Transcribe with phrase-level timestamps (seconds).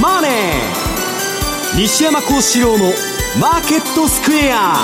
[0.00, 0.32] マネー」
[1.76, 2.92] 西山幸四郎の
[3.40, 4.76] 「マーケットスクエア」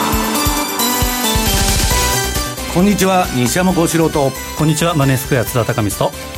[2.74, 3.26] こんにちは。
[3.34, 4.30] 西山幸四郎と。
[4.56, 4.94] こんにちは。
[4.94, 6.37] マネースクエア津田隆光と。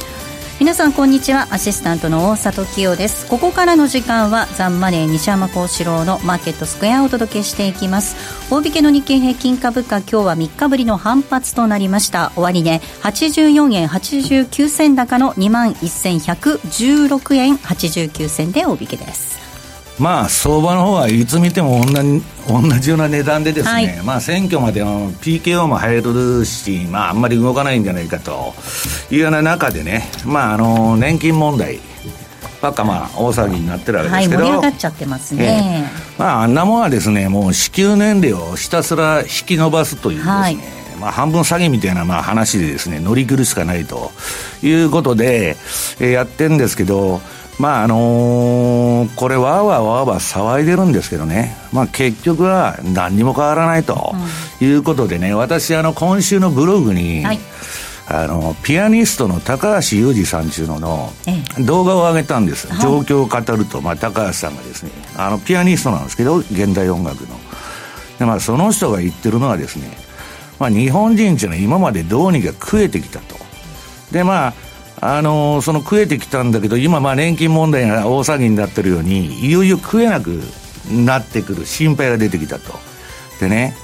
[0.61, 1.49] 皆さんこんにちは。
[1.53, 3.27] アシスタントの大里清です。
[3.29, 8.15] ここからの時間はザンマネー西山幸四郎のマーケットスクエアをお届けしていきます。
[8.53, 12.33] 大引けの日経平均株価今日は3日ぶりの反発となりました。
[12.37, 19.50] 終値、ね、84円89銭高の2万1116円89銭で大引けです。
[20.01, 28.55] まあ相場の方はいつ見ても同じ同じような値段でですね、はい、まあ選挙までの PKO も入るし、まああんまり動かないんじゃないかと
[29.11, 31.81] いうような中でね、まああの年金問題
[32.63, 40.57] ばっかまあ大騒ぎになってるわけですけど、はい、盛り上がっちゃってますね、えー、まああんなもんはですねもう支給年齢をひたすら引き伸ばすというですね、はい。
[41.01, 44.11] まあ、半分詐欺みたいなまあ話でですね乗り切るしかないと
[44.63, 45.57] いうことで、
[45.99, 47.21] えー、やってるんですけど
[47.61, 54.15] まああのー、これわーわーわーわー騒いでるんですけどね、まあ、結局は何にも変わらないと
[54.63, 57.39] いうことでね、私あの今週のブログに、はい、
[58.09, 61.13] あのピアニストの高橋裕二さんちゅうのの
[61.61, 67.39] 動画を上げたんです、はい、状況を語ると、まあ、高橋さんがですねあのピアニストなんですけど現代音楽の。
[68.19, 69.91] で、まあ、その人が言ってるのはですね、
[70.59, 73.37] まあ、日本人っていうのは今までどうにか食えてきたと。
[74.13, 74.70] でまあ
[75.01, 80.41] あの、その食えてきたんだけど今まあ年金問題が大騒ぎになってるようにいよいよ食えなく
[80.91, 82.79] なってくる心配が出てきたと。
[83.41, 83.75] でね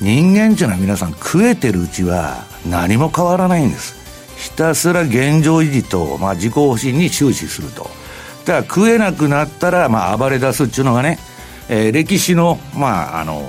[0.00, 3.94] 人間っていうのは皆さん食えてるうちは何も変わらないんです。
[4.36, 7.84] ひたすら現状維持と、まあ、自己保身に終始すると。
[8.44, 11.18] だから食えなくなったら、まあ、暴れ出すっていうのがね、
[11.68, 13.42] えー、歴史の、まああの、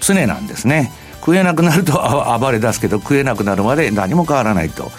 [0.00, 0.92] 常なんですね。
[1.20, 1.92] 食えなくなると
[2.40, 4.90] 暴れ出すけど食えなくなるまで何も変わらないと。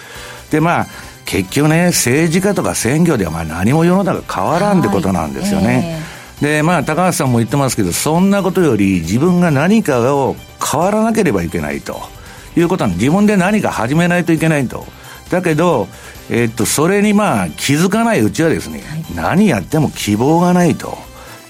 [0.50, 0.86] でまあ
[1.24, 5.66] 結局ね、政治家とか選挙ではまあ何も世の中変わらんってことなんですよね。
[5.66, 12.00] はいえー、で、まあ、高橋さんも言ってますけど、そんなことより自分が何かを変わらなければいけないと
[12.56, 14.86] いうことは、自分で何か始めないといけないと。
[15.30, 15.88] だけど、
[16.28, 20.98] えー、っと、それにまあ気づかないうちはですね、はい、何やっても希望がないと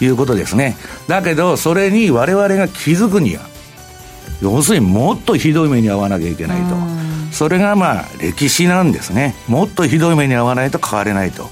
[0.00, 0.76] いうことですね。
[1.08, 3.51] だけど、それに我々が気づくには、
[4.42, 6.75] 要するにもっとひどい目に遭わなきゃいけないと。
[7.32, 9.34] それがまあ歴史なんですね。
[9.48, 11.48] もっとひどい目に遭わないと変われないと。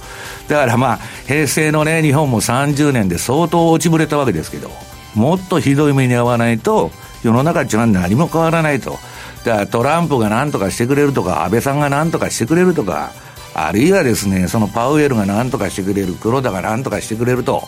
[0.49, 4.71] だからまあ平成のね日本も30年で相当落ちぶれたわけですけど
[5.15, 6.91] もっとひどい目に遭わないと
[7.23, 8.99] 世の中っていうのは何も変わらないと。
[9.45, 13.13] だからトランプが何とかしてくれるとか安倍さんが何とかしてくれるとか
[13.55, 17.65] あるいはですね、そのパウエルが何とかしてくれる、黒田が何とかしてくれると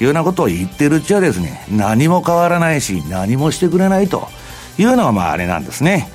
[0.00, 4.26] いうようなことを言ってるうちはですね、何も変わらないし、何もしてくれないと
[4.80, 6.08] いうのがまああれなんですね。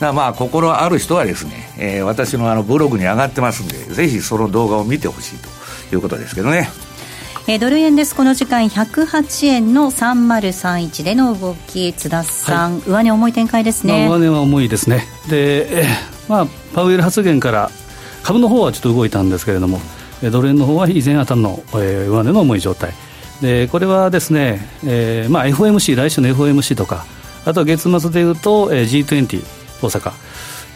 [0.00, 5.38] だまあ心ある人はですね、えー、私のあのブログに上がってますんでぜひその動画を見てほしい
[5.88, 6.68] ということですけどね。
[7.46, 8.14] えー、ドル円です。
[8.14, 15.06] この時間108円の3031での動き津田さん、はい、上値重い展開ですね、まあ、上値は重いですね。
[15.28, 15.86] で、えー、
[16.28, 17.70] まあパウエル発言から
[18.22, 19.80] 株の方はちょっと動いたんですけれども
[20.30, 22.92] ドル円の方は以前あたりの、えー、上値の重い状態。
[23.40, 27.06] でこれはですね、えーまあ、FOMC 来週の FOMC とか
[27.44, 29.42] あとは月末でいうと、えー、G20
[29.82, 30.10] 大阪、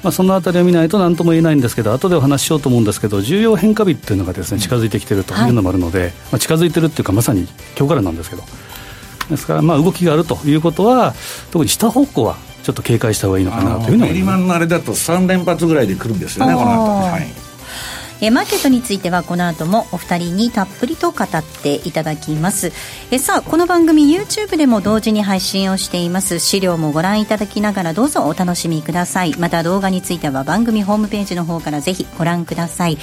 [0.03, 5.51] まあ、そのあたりを見ないと何とも言えないんですけど後でお話ししようと思うんですけど重要変化日っていうのがですね近づいてきているとい。
[5.51, 8.43] うのもあるので、はい、まあ、近づいてるっていうかまさに今日からなんですけど
[9.31, 11.15] ですからまあ動きがあるということは
[11.51, 14.13] 特に下方向はちょっと警戒した方がいいのかなというふうに思います。
[14.13, 17.44] メリマンのあれだと3連発ぐらいで来るんですよねこの後、はい
[18.25, 22.73] えマーケットについてはこの後もお二人にたっぷりと語っていただきます。
[23.11, 26.39] えさあこの番組 YouTube でも同時に配信をしています。
[26.39, 29.37] 資料もご覧いただきながらどうぞお楽しみください。
[29.37, 32.97] また動画については番組ホームページの方からぜひご覧ください。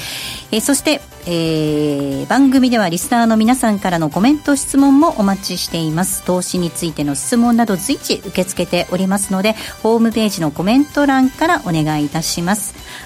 [0.51, 6.23] えそしてえー、番組ではリスナーの皆さんからのコメント質問もお待ちしています。
[6.23, 12.73] 投資についての質問など随時受け付けておりますのでホームページのコメント欄からお願いいたします。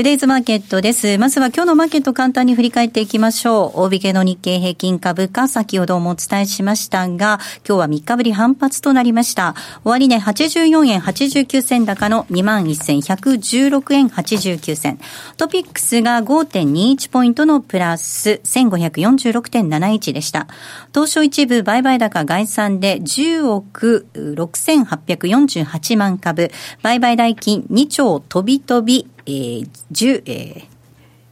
[0.00, 1.18] トゥデイズマーケットです。
[1.18, 3.82] まずは今日のマーケット簡単に振り返っていきましょう。
[3.82, 7.38] 大引けの日経平均株価、先ほどもお伝えしましたが、
[7.68, 9.54] 今日は3日ぶり反発となりました。
[9.84, 14.98] 終値84円89銭高の21,116円89銭。
[15.36, 20.46] トピックスが5.21ポイントのプラス1546.71でした。
[20.94, 26.50] 東証一部売買高概算で10億6848万株、
[26.80, 30.64] 売買代金2兆飛び飛びえー、10、え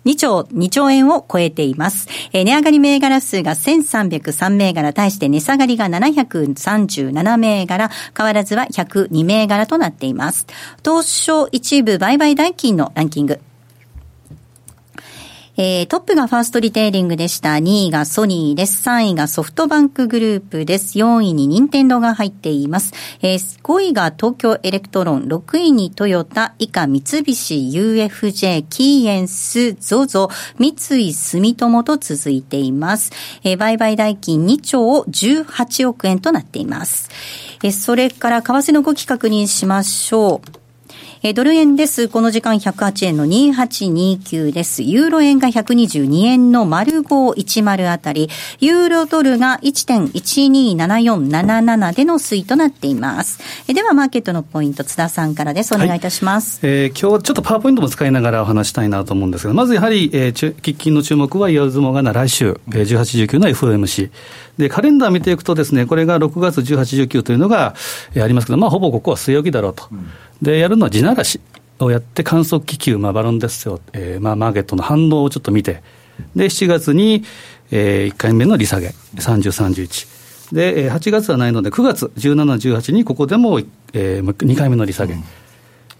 [0.04, 2.08] ー、2兆、2兆円を超えています。
[2.32, 10.46] えー、値上がり銘柄数が1303銘柄、対して値下がりが737銘柄、変わらずは102銘柄となっています。
[10.84, 13.40] 東証一部売買代金のランキング。
[15.60, 17.54] えー、トップがファーストリテイリングでした。
[17.54, 18.88] 2位がソニーです。
[18.88, 20.96] 3位がソフトバンクグループです。
[20.96, 22.92] 4位に任天堂が入っています。
[23.22, 33.10] えー、5位が東京エレクトロン、6位にトヨタ、以下三菱 UFJ、キーエンス、ゾゾ、三井住友と続いています。
[33.42, 37.10] えー、売買代金2兆18億円となっています。
[37.64, 40.57] えー、それから為替の動き確認しましょう。
[41.22, 42.06] えー、ドル円です。
[42.08, 44.84] この時間108円の2829です。
[44.84, 48.30] ユーロ円が122円の丸510あたり、
[48.60, 53.40] ユーロドルが1.127477での推移となっています。
[53.66, 55.74] えー、では、マーケットのポイント、津田さんからです。
[55.74, 56.64] お願いいたします。
[56.64, 64.10] はい、えー、今日ちょっとパワーポイントも使いながらお話したいなと思うんですが、まずやはり、えー、喫緊の注目は、岩相撲が来週、えー、18、19の FOMC。
[64.58, 67.74] で、カレンダー見ていくとですね、これが6月18、19というのが、
[68.14, 69.84] えー、ありますけど、まあ、ほぼここは据え置きだろうと。
[69.90, 70.08] うん。
[70.42, 71.40] で、やるのは地ならし
[71.78, 75.82] をやって、観測気球、まあ、バロンですよ、えーまあ、マーケットの反応をちょっと見て、
[76.34, 77.24] で、7月に、
[77.70, 80.54] えー、1回目の利下げ、30、31。
[80.54, 83.60] で、8月はないので、9月17、18にここでも、
[83.92, 85.14] えー、2回目の利下げ。
[85.14, 85.22] うん、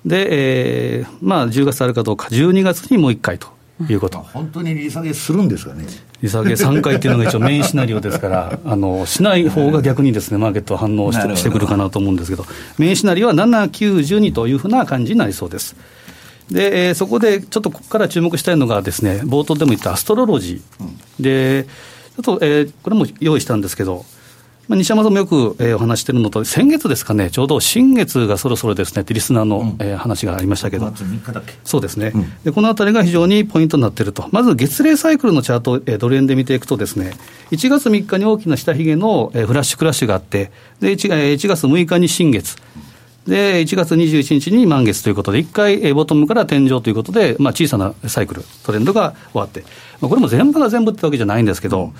[0.04, 3.57] で、えー、まあ、10月あるかどうか、12月にもう1回と
[3.88, 4.18] いうこと。
[4.18, 5.84] 本当に利下げするんですかね。
[6.20, 12.44] 利下げ3回っていうのが一応メインシナリオですから、 あのしない方が逆にですね、マーケットは反応してしてくるかなと思うんですけど、
[12.78, 15.76] メインシナリオは7、9、12というふうな感じになりそうです。
[16.50, 21.22] で、えー、そこでちょっとここから注目したいのがですね、冒頭でも言ったアストロロジー。
[21.22, 21.64] で、
[22.16, 24.04] ちょっと、えー、これも用意したんですけど、
[24.68, 30.92] まあ、西山さんもよく、えー、お話してるのと、先月ですかね、ちょうど新月がそろそろですねってリスナーの、うん、えー、話がありましたけど、
[31.64, 37.14] そうですね、うん、でこのあたりが非常にポイントになっていると、まず月例サイクルのチャートを、えー、ドル円で見ていくと、ですね
[37.50, 42.56] 1月3日に大きな下髭の、えー、フラッシュクラッシュがあって、で 1, 1月6日に新月。
[43.26, 49.64] で、1月21日に満月ということで、1回、えー、ボトムから天井ということで、まあ、小さなサイクル、トレンドが終わって、
[50.00, 51.92] まあ、これも全部が全部ってわけじゃないんですけど、うん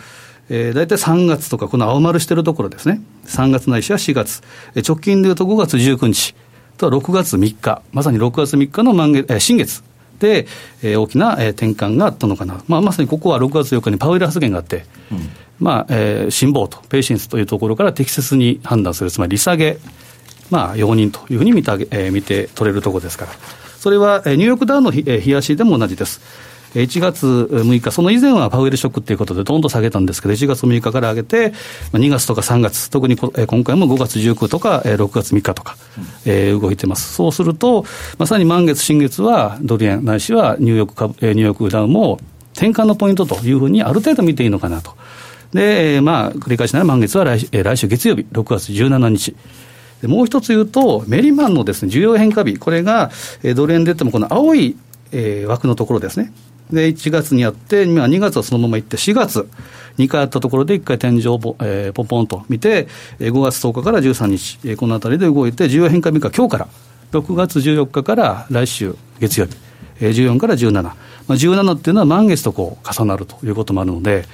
[0.49, 4.43] えー、大体3月とか、この青丸してるところですね、3月ないしは4月、
[4.75, 6.35] えー、直近でいうと5月19日。
[6.79, 9.83] と6月3日、まさに6月3日の満月、えー、新月
[10.21, 10.47] で、
[10.83, 15.29] えー、大きな、えー、転換があったのかな、まあ、まさにここは6月4日にパウエル発言があって、うん、
[15.59, 19.79] まあえー、辛抱と、ペーシェンスというところから適切に判断する、つまり利下げ、
[20.51, 23.33] まあ、容認というふうに見て,、えー、見て取れるところですから、
[23.79, 26.21] それは、えー、ニューヨークダウの冷やしでも同じです。
[26.75, 31.53] 1月6日、その以前はパウエルショックということで、どんどん下げたんですけど、1月6日から上げて、
[31.93, 33.31] 2月とか3月、特に今
[33.65, 35.77] 回も5月19とか、6月3日とか、
[36.25, 37.15] えー、動いてます。
[37.15, 37.85] そうすると、
[38.19, 42.19] まさに満月、新月はドル円、ないしはニューヨーク株、ニューヨークダウンも
[42.55, 44.93] 転換のポイントというふうに、ある程度見ていいのかなと。
[45.53, 49.35] で、まあ、繰り返しなら満月は来来週月曜日、6月17日。
[50.07, 53.11] もう一つ言うと、メリマンのですね、重要変化日、これが、
[53.57, 54.77] ドル円で言っても、この青い、
[55.11, 56.33] え、枠のところですね。
[56.71, 59.49] で、1月にやって、今2月はそのまま行って、4月、
[59.99, 66.69] 2回やったところで1回天井をポ,、えー、ポンポンと見て、5月10日から13日、えー、このあたりで動いて、需要変化日が今日から、
[67.13, 69.57] 6月14日から来週月曜日、
[70.01, 70.95] えー、14から17、ま
[71.29, 74.27] あ、17っていうのは満月とこう重なるということもあるので、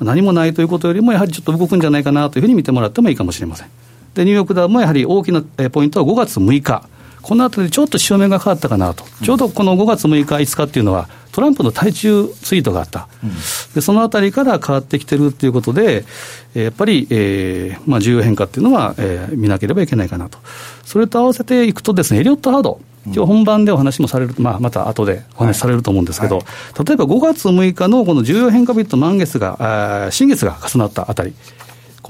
[0.00, 3.68] 何もないということよりも、やはりちょっと動くんじゃないかなというふうに見てもらってもいいかもしれません。
[4.14, 6.88] で、ニューヨークダウもやはり大きなポイントは5月6日。
[7.22, 9.04] このあたりちょっと潮目が変わったかなと。
[9.22, 13.30] ちょうどこの5月6日、5日っていうのは、トランプの対中ツイートがあった、うん、
[13.74, 16.04] でそのあたりから変わってきてるっていうことで、
[16.52, 20.38] やっぱり、えーまあ、重要変化っていうのは、えー、見なければいけないかなと、
[20.84, 26.44] それと合わせていくとですね、エリオット・ハード、今日本番でお話もされる、まあ、また後でお話しされると思うんですけど、はい。
[26.44, 31.32] はい、例えば5月6日のこの重要変化日と満月が、新月が重なったあたり、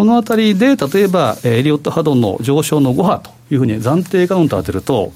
[0.03, 5.13] このあたりで、例えば、エリオット波動の上昇の5波というふうに暫定カウントを当てると、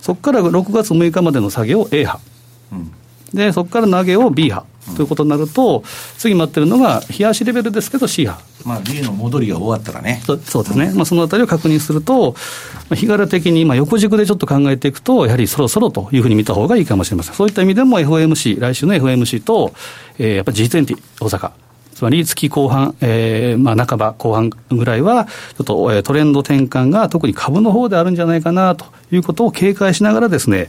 [0.00, 2.18] そこから6月6日までの下げを A 波。
[2.72, 2.92] うん
[3.34, 4.64] で、そこから投げを B 波。
[4.96, 5.84] ということになると、
[6.18, 8.38] 次待ってるのが、冷やしレベルですけど C 波。
[8.64, 10.22] まあ、B の戻りが終わったらね。
[10.24, 12.38] そそうですね、まあ、そのあたりを確認すると、ま
[12.92, 17.34] あ、日柄的に今、横軸でちょっと考えていくと、やはりそろそろというふうに見た方がいいかもしれません。
[17.34, 19.74] そういった意味でも FOMC、来週の FOMC と、
[20.18, 21.50] えー、やっぱり G20 大阪。
[22.02, 30.68] つまり月後半、えー、まあ半ば後半ぐらいは、ちょっと、えー、トレンド転換が特に株の方であるんじゃないかなということを警戒しながらですね、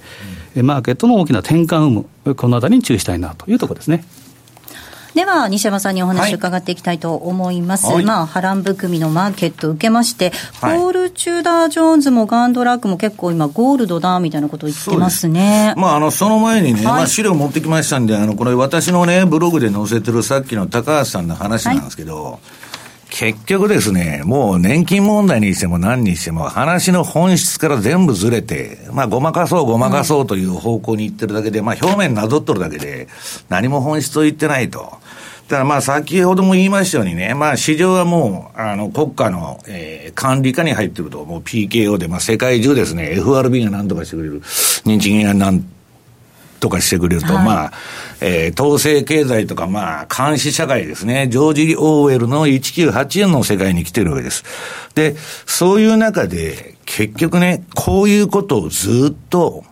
[0.56, 4.06] うん、マーケットの大きな転換有無、このあたりに注意したいなというところですね。
[5.14, 15.74] では西山さんにお話伺っていきたいと思います、はい、まあ波乱含みのマーケットを受けまして、はい、ポール・チューダー・ジョーンズもガンドラックも結構今ゴールドだみたいなことを言ってますね。
[15.78, 22.40] まああのその前にね、はい、まあ資料持ってきましたんであのこれ私のねブログで載せてるさっきの高橋さんの話なんですけど、
[23.14, 33.08] 結局ですね、もう年金問題にしても何にしても話の本質から全部ずれて、まあごまかそうごまかそうという方向に行ってるだけで、まあ表面なぞっとるだけで、
[33.50, 34.98] 何も本質を言ってないと。
[35.54, 44.42] だからまあ先ほども言いましたようにね、まあ市場はもう、あの国家の、えー、管理下に入ってると、もう PKO で、まあ世界中ですね、FRB が何とかしてくれる、
[44.84, 45.64] 日銀が何
[46.60, 47.74] とかしてくれると、はい、まあ、
[48.20, 51.28] えー、統制経済とか、まあ、監視社会ですね。
[51.28, 54.44] ジョージ・オーウェルの1984の世界に来てるわけです。
[54.96, 59.64] で、そういう中で、結局ね、こういうことをずっと、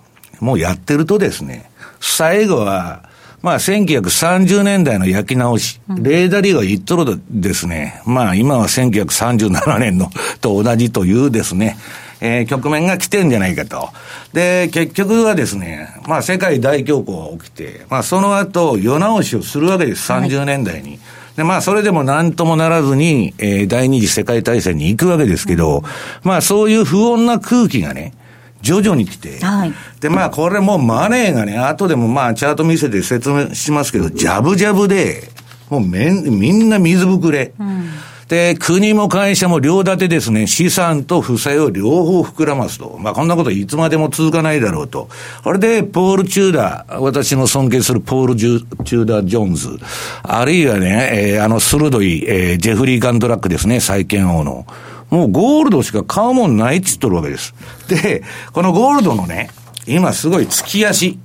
[0.41, 3.09] もうやってるとですね、最後は、
[3.41, 10.09] まあ、1930年代の焼き直し、うん、レーダーリーが言っとるですね、まあ、今は1937年の
[10.41, 11.77] と同じというですね、
[12.21, 13.89] えー、局面が来てんじゃないかと。
[14.31, 20.89] で、結局はですね、まあ世界大恐慌が起きて、まあその後、世直しをするわけです、30年代に。
[20.89, 20.99] はい
[21.35, 25.83] で、まあ、それでも何ともならずに、えー、第二次世界大戦に行くわけですけど、うん、
[26.23, 28.13] まあ、そういう不穏な空気がね、
[28.61, 35.29] 徐々に来て、はい、で、まあ、これもうマネーがね、後でもまあ、チャート見せて説明しますけど、ジャブジャブで、
[35.69, 37.53] もうめん、みんな水ぶくれ。
[37.59, 37.89] うん
[38.31, 42.97] で、国も会社も両立てですね、資産と負債を両方膨らますと。
[42.97, 45.09] まあ、こんなこといつまでも続かないだろうと。
[45.43, 49.77] これで、ポール・チューダー、私の尊敬するポール・チューダー・ジョーンズ、
[50.23, 54.65] あるいはね、えー、あの鋭い、えー、ジェフリー・ガンドラックですね、債券王の。
[55.11, 57.53] もうゴールドしか買うもんないっつっとるわけです。
[57.87, 59.51] で、このゴールドのね、
[59.85, 61.19] 今すごい月足。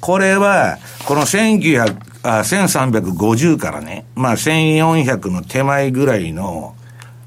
[0.00, 6.74] これは、この1900、あ1350からね、まあ1400の手前ぐらいの、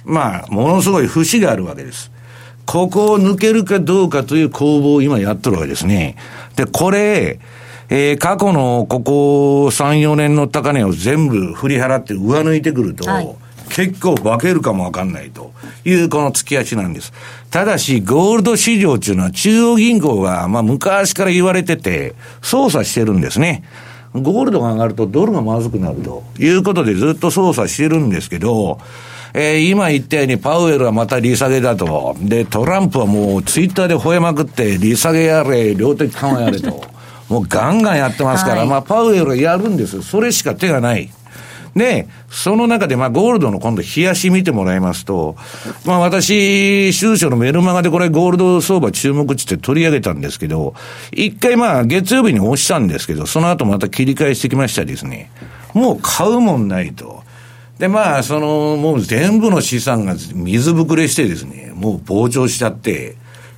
[0.05, 2.11] まあ、ものすごい節があるわけです。
[2.65, 6.15] ここを抜けるかどうかという攻防を今やってるわけですね。
[6.55, 7.39] で、これ、
[7.89, 13.35] えー、過去のここ3、4年の高値を全部振り払って上抜いてくると、はい、
[13.73, 15.51] 結構化けるかもわかんないと
[15.83, 17.11] いうこの月足なんです。
[17.49, 22.13] ただし、ゴールド市場っていうのは中央銀行が、まあ昔から言われてて、
[22.43, 23.63] 操作してるんですね。
[24.13, 28.77] ゴールドが上がるとドルがまずくなるということでずっと操作してるんですけど、
[29.33, 32.15] えー、今言ったようにパウエルはまた利下げだと。
[32.19, 36.83] で、トランプはもうツイッターで吠えまくって、利下げやれ、量的緩和やれと。
[37.27, 40.03] もうガンガンやってますから、はい、まあパウエルはやるんです。
[40.03, 41.09] それしか手がない。
[41.75, 45.35] で、その中で、まあ、ゴールドの今度、冷やし見てもらいますと、
[45.85, 50.75] まあ、私、収書のメルマガでこれ、ゴールド相場注目値って取り上げたんですけど、
[51.11, 55.31] 一回まあ、月曜日に押したんですけど、その後また切り返してきましたですね。
[55.73, 57.23] もう買うもんないと。
[57.79, 63.15] で、まあ、その、もう全部の資産が水ぶくれしてですね、もう膨張しちゃって、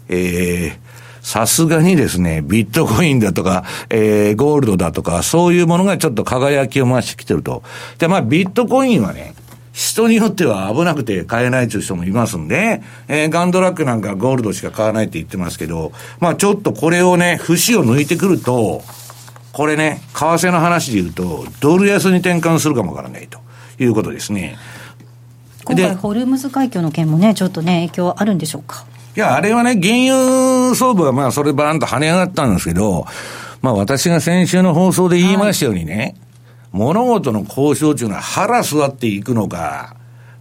[0.07, 0.84] ええー
[1.25, 7.63] さすがにですね、ビットコインだとか、えー、ゴールドだとか、そういうものがちょっと輝きを増してきてると。
[7.97, 9.33] で、まあ、ビットコインはね、
[9.73, 18.83] 人によっては危なくて買えないという人もいますんで、えー、ガンドラックなんかゴールドしか買わないって言ってますけど、まあちょっとこれをね、節を抜いてくると、
[19.51, 23.39] これね、為替の話で言うと、ドル安に転換するかもわからないと
[23.79, 24.57] いうことですね。
[25.63, 28.85] 今回、ホルムズ海峡の件もね、ちょっとね、影響あるんでしょうか？
[29.15, 33.05] いや、あれはね、原油相場はまあ、それバーンと跳ね上がったんですけど、
[33.61, 36.15] まあ、私が先週の放送で言いましたようにね、はい、
[36.73, 39.95] 物事の交渉というのは腹座っていくのか、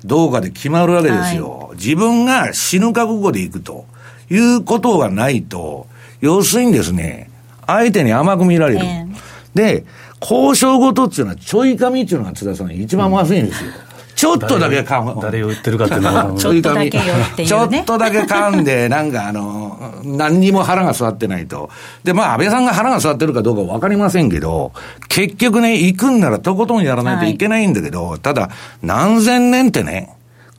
[0.04, 1.68] どうかで決まるわけですよ。
[1.68, 3.86] はい、自分が死ぬ覚悟でいくと
[4.28, 5.86] いうことがないと、
[6.20, 7.30] 要するにですね、
[7.68, 8.84] 相手に甘く見られる。
[8.84, 9.84] えー、で、
[10.20, 13.70] 交渉ごとっていうのは、ちょい髪っていうのが津田さん一番まずいんですよ。
[13.78, 13.83] うん
[14.24, 15.20] ちょっとだけ噛む。
[15.20, 16.32] 誰を言ってるかっていうのは。
[16.38, 17.02] ちょっとだけよ
[17.32, 21.68] っていう、ね、ちょっとだけ噛んで、なんかあの、 何にも腹が座ってないと。
[22.04, 24.72] で、まあ、安倍さんが腹が座ってるかどうかわかりませんけど、
[25.08, 28.48] 結局ね、行くんならとことんやらないといけないんだけど、はい、ただ、
[28.82, 30.14] 何千年ってね、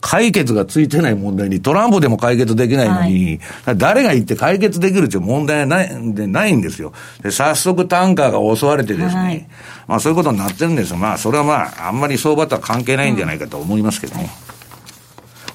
[0.08, 6.92] 解決がついてない問題に、トランプでも解決できないのに、はい、誰が言って解決できるという問題はないでないんですよ。
[7.24, 9.48] で、早速タンカーが襲われてですね、はい、
[9.88, 14.30] まあそういうことになってるんですまあそれはまあ、あんまり相場とは関係ないんじゃないかと思いますけどね。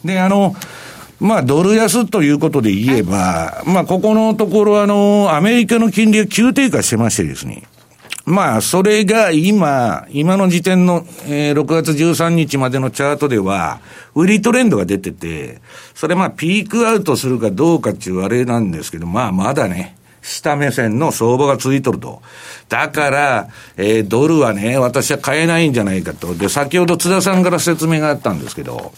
[0.03, 0.53] で、あの、
[1.21, 7.63] まあ、ドル安ということで言えば、まあ、ここのところ、あの、アメリカの金利が急低下してましてですね。
[8.31, 13.81] まあ、それが今、今の時点の、えー、6月13日までのチャートでは、
[14.15, 15.61] 売りトレンドが出てて、
[15.93, 22.21] それまあ、ピークアウトするかどうかっていうあれなんですけど、まあ、まだね、下目線の相場がついとると。
[22.69, 26.33] だから、えー、ドルはね、私は買えないんじゃないかと。
[26.33, 28.93] で、先ほど津田さんから説明があったんですけど、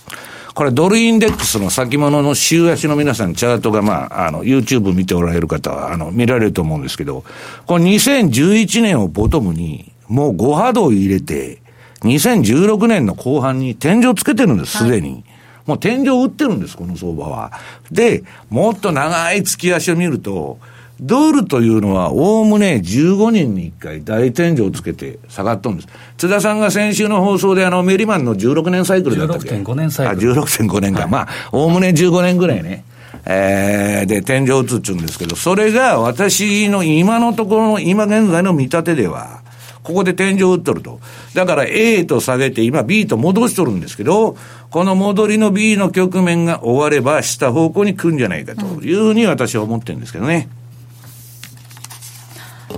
[0.53, 7.24] これドルインデックスの先物の週足の皆さん、チャートがまあ、あの、YouTube 見ておられる方は、あの、見られると思うんですけど、
[7.65, 11.60] この2011年をボトムに、もう5波動入れて、
[12.01, 15.10] 2016年の後半に天井つけてるんです、すでに。
[15.12, 15.24] はい
[15.65, 17.51] もう天井打ってるんです、この相場は。
[17.91, 20.60] で、もっと長い月足を見ると、
[21.05, 25.89] ドルというのは、おおむね15人に1回大天井をつけて下がっとるんです。
[26.17, 30.31] 津田さんが先週の放送で、あの、メリマンの16年サイクルだったっけ ?16.5 年サイクル。
[30.31, 31.01] あ、16.5年か。
[31.01, 32.86] はい、まあ、おおむね15年ぐらいね。
[33.25, 39.41] えー、で、天井打つっちゅうんですけど、それが私の今のところの、今現在の見立てでは、
[39.83, 41.01] ここで天井打っとると。
[41.33, 44.38] だから A と下げて、今 B と戻しとるんですけど、
[44.69, 50.48] この戻りの B の局面が終われば、下方向に来るんじゃないかというふうに私は思ってるんですけどね。
[50.57, 50.62] うん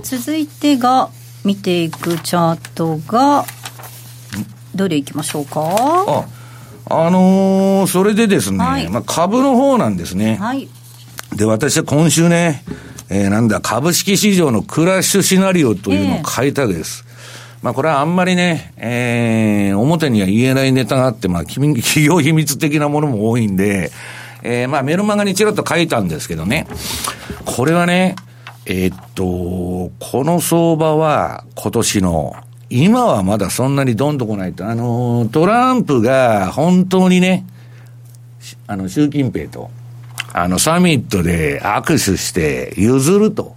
[0.02, 1.10] 続いてが
[1.44, 3.44] 見ていくチャートが
[4.74, 5.60] どれいきましょうか？
[5.68, 6.26] あ
[6.88, 10.36] あのー、それでですね、はい、まあ、株の方なんですね。
[10.36, 10.68] はい。
[11.34, 12.62] で、私は今週ね、
[13.08, 17.04] えー、なんだ、株式市場のクラッシュシナリオというのを書いたです。
[17.06, 23.90] えー、まあ、これはあんまりね、えー、表には言えないネタがあって、まあ、 企業秘密的なものも多いんで、
[24.42, 26.68] えー、まあ、メルマガにちらっと書いたんですけどね、
[27.44, 28.14] これはね、
[28.66, 32.34] えー、っと、この相場は今年の、
[32.68, 37.46] 今はまだそんなにどんとこないと、あの、トランプが本当にね、
[38.66, 39.70] あの、習近平と、
[40.32, 43.56] あの、サミットで握手して譲ると。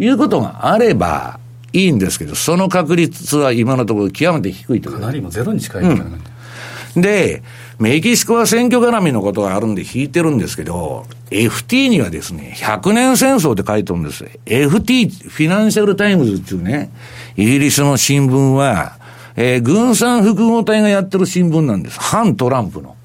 [0.00, 1.38] いうことがあれば
[1.72, 4.90] いいんですけど、その確率は今のところ極めて低いと。
[4.90, 7.00] かなりもゼロに近い、うん。
[7.00, 7.42] で、
[7.80, 14.24] メキシコは選挙絡みのことがあるんで引いてるんですけど、FT にはですね、100年戦争って書いてるんです。
[14.44, 16.90] FT、フィナンシャルタイムズっていうね、
[17.38, 18.98] イギリスの新聞は、
[19.34, 21.98] えー、軍産複合体がやってる新聞なんです。
[21.98, 22.96] 反トランプの。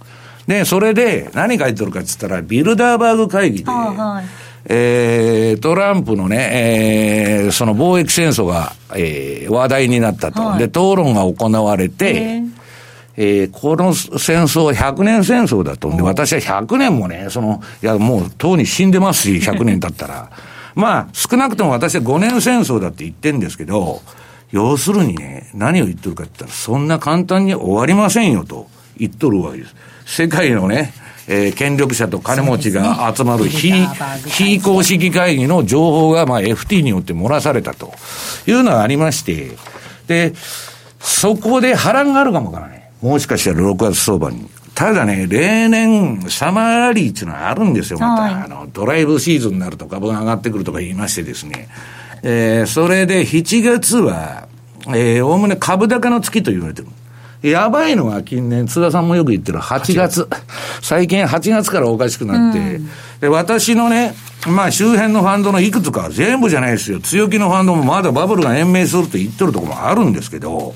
[0.46, 4.30] で、それで何書いてるかって言ったら、ビルダーバーグ会議で、はい、
[4.66, 10.42] えー、トランプのね、えー、その貿易戦争が、えー、話題になったと。
[10.42, 12.44] はい、で、討論が行われて、
[13.18, 15.90] えー、この戦争は100年戦争だと。
[15.96, 20.30] で、私は100年もね、その、いや、もう、とうに死んでますし、 100年経ったら。
[20.76, 24.02] まあ、少なくとも私は5年戦争だって言ってんですけど、
[24.52, 29.76] 要するにね、何を言ってるかって言ったら、そんな簡単に終わりませんよと言っとるわけです。
[30.06, 30.94] 世界のね、
[31.28, 33.72] えー、権力者と金持ちが集まる非、
[34.28, 37.94] 非公式会議の情報が、まあ、FT によって漏らされたと
[38.46, 39.52] いうのがありまして、
[40.08, 40.34] で、
[41.00, 42.75] そこで波乱があるかもわからない。
[43.06, 44.50] もしかしたら6月相場に。
[44.74, 48.24] ただね、例年、サマーラリーっていうのはあるんですよ、また。
[48.24, 51.70] はい、あの、ドライブシーズンになると株が上がってくるとか言いましてですね。
[52.24, 54.48] えー、それで7月は、
[54.88, 56.88] えー、おおむね株高の月と言われてる。
[57.48, 60.28] やばいのは近年、津田さんもよく言ってる8月。
[60.82, 62.90] 最近8月からおかしくなって、うん、
[63.22, 64.16] で、私のね、
[64.48, 67.00] まあ周辺のファンドのいくつか全部じゃないですよ。
[67.00, 70.74] 強気のファンドもまだバブルが延命すると言ってるところもあるんですけど、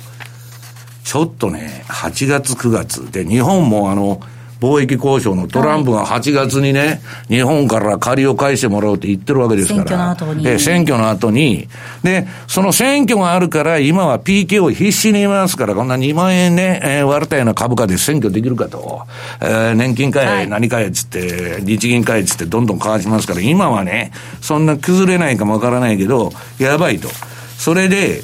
[1.10, 4.22] ちょっとね、8月、9月で、日本もあの、
[4.62, 9.86] 貿易交渉のトランプが8月にね、日本から借りを返してもらうって言ってるわけですから。
[9.88, 10.48] 選挙の後に。
[10.48, 11.68] え選挙の後に。
[12.04, 19.02] で、その選挙があるから、今は PK を必死に言いますから、こんな2万円ね、えー、割れたような株価で選挙できるかと。
[19.42, 27.10] えー、年金会、何かえっつって、日銀会っつってどんどん変わしますから、今はね、そんな崩れないかもわからないけど、やばいと。
[27.58, 28.22] それで、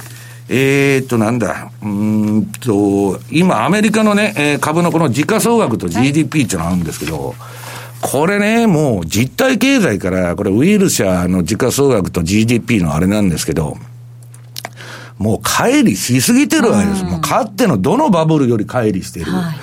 [0.48, 7.36] えー、っと、なんだ、うんと、今、アメリカのね、えー、株のこの時価総額と GDP っていうのがあるんですけど、
[8.02, 13.78] これね、もう実体経済から、これウイル社の時価総額と GDP のあれなんですけど、
[15.18, 17.04] もう乖離しすぎてるわけです。
[17.04, 19.32] もうかってのどのバブルより乖離してる。
[19.32, 19.56] はい、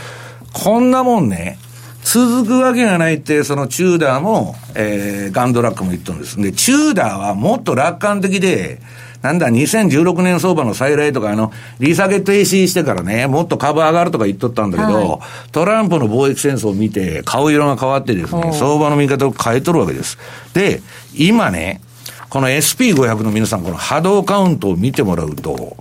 [0.53, 1.59] こんなもんね、
[2.03, 6.41] 続くわけがないって、そのチューダーも、えー、ガンドラックも言ったんです。
[6.41, 8.81] で、チューダーはもっと楽観的で、
[9.23, 20.19] なんだ、2016年相場の再来とか、あの、利下げ停止してからね、もっと株上がるとか言っとったんだけど、はい、トランプの貿易戦争を見て、顔色が変わってですね、相場の見方を変えとるわけです。
[20.55, 20.83] で、
[21.15, 21.81] 今ね、
[22.29, 25.77] この SP500 の皆さん、この波動カウントを見てもらうと、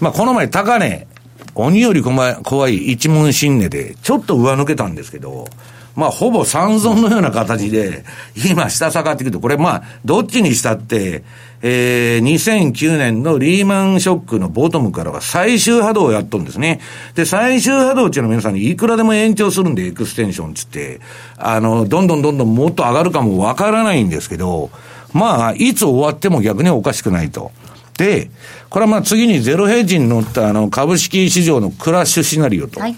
[0.00, 1.06] まあ、この前高値、
[1.54, 5.48] 鬼より怖い一文新値で、ちょっと上抜けたんですけど、
[5.96, 8.04] まあ、ほぼ三尊のような形で、
[8.48, 11.24] 今、下下がってくると、これ、まあ、どっちにしたって、
[11.62, 16.80] えー、2009年のリーマンショックのボトムからは最終波動をやっとるんですね。
[17.14, 21.00] で、最終波動っていうのは皆さんにいくらでも延長するんで、エクステンションつって、
[21.38, 24.70] あの、どんどんどんどんもっと上がるかもわからないんですけど、
[25.14, 27.52] まあ、いつ終わっても逆におかしくないと。
[27.96, 28.30] で、
[28.68, 32.80] これはまあ次にゼロヘッジに乗ったあの株式市場のクラッシュシナリオと。
[32.80, 32.96] はい、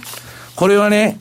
[0.56, 1.18] これはね、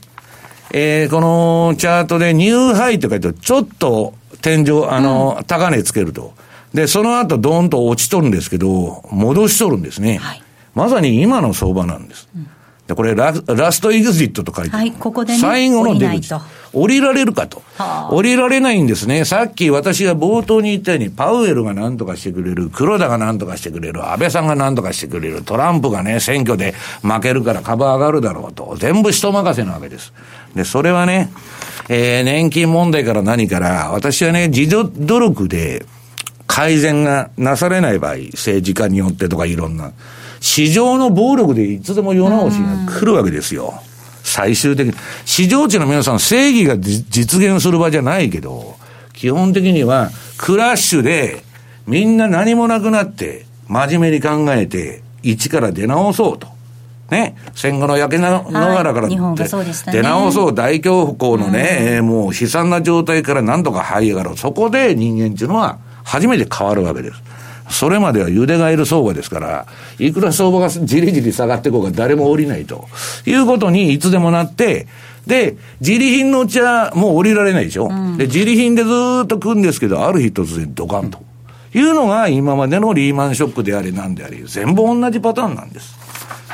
[0.72, 6.34] えー、このチャートでニューハイって書いてちょっと天井、あの、うん、高値つけると。
[6.74, 10.18] で、その後ドーンと落ちとるんですけど、戻しとるんですね。
[10.18, 10.44] はい、
[10.76, 12.30] まさに今の相場なんです。
[12.36, 12.50] うん
[12.88, 16.34] で、これラ、ラストエグジットと書いてはい、ここで、ね、最後の出口。
[16.74, 17.62] 降りられるかと。
[17.78, 19.26] はあ、降りられないんですね。
[19.26, 28.76] さっき私が冒頭に言ったように、パウエルが何とかしてくれる、黒田が何とかしてくれる、安倍さんが何とかしてくれる、トランプがね、選挙で負けるから株上がるだろうと。
[28.80, 30.14] 全部人任せなわけです。
[30.56, 31.30] で、それはね、
[31.90, 35.86] えー、年金問題から何から、私はね、自助努力で
[36.48, 39.92] 改善がなされない場合、政治家によってとかいろんな。
[40.40, 43.74] 市場の暴力でいつでも世直しが来るわけですよ。
[44.24, 44.94] 最終的に。
[45.26, 48.76] 市場地の皆さん正義が実現する場じゃないけど、
[49.14, 51.44] 基本的にはクラッシュで
[51.86, 56.48] みんな何もなくなって真面目に考えて一から出直そうと。
[57.10, 59.16] ね、戦後の焼けながらから、出
[60.02, 64.38] 直そう、大恐慌のね、もう悲惨な状態から何とか這い上がろう。
[64.38, 67.24] そこで人間っていうのは初めて変わるわけです。
[67.70, 69.68] それまでは茹でガエル相場ですから、
[70.00, 72.88] いくら相場がじりじり下がっていこうが誰も降りないと
[73.26, 74.88] いうことにいつでもなって、
[75.26, 77.90] で、自利品のうちはもう降りられないでしょ。
[77.90, 78.90] うん、で、自利品でず
[79.26, 81.20] っと来るんですけど、ある日突然ドカンと。
[81.74, 85.96] いうのが今までのリーマンショックであれなんであれ、全部同じパターンなんです。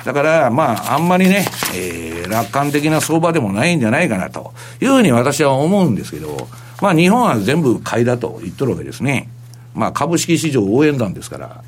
[0.03, 1.45] だから、まあ、あんまりね、
[1.75, 6.49] えー、楽観的な相場でもないんじゃないかなというふうに私は思うんですけど、
[6.81, 9.29] まあ、日本は全部買いだと言っとるわけですね。
[9.73, 11.63] まあ株式市場応援団ですから。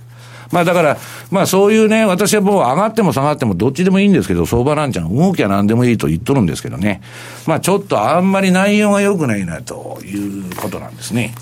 [0.51, 0.97] まあだから、
[1.31, 7.01] まあそういうね、私はもう上がっても下がってもどっちでもいいんですけど、相場なんちゃん動きは何でもいいと言っとるんですけどね。
[7.47, 11.33] まあちょっとあんまり内容が良くないなということなんですね。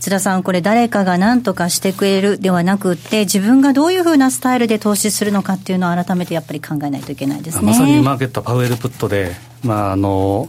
[0.00, 7.66] 津田さん、これ誰かが何とかしてくれるではなくて、自分がどういうふうなスタイルで投資するのかっていうのを改めてやっぱり考えないといけないですね。
[7.66, 10.48] まさにマーケットパウエルプットで、まああの、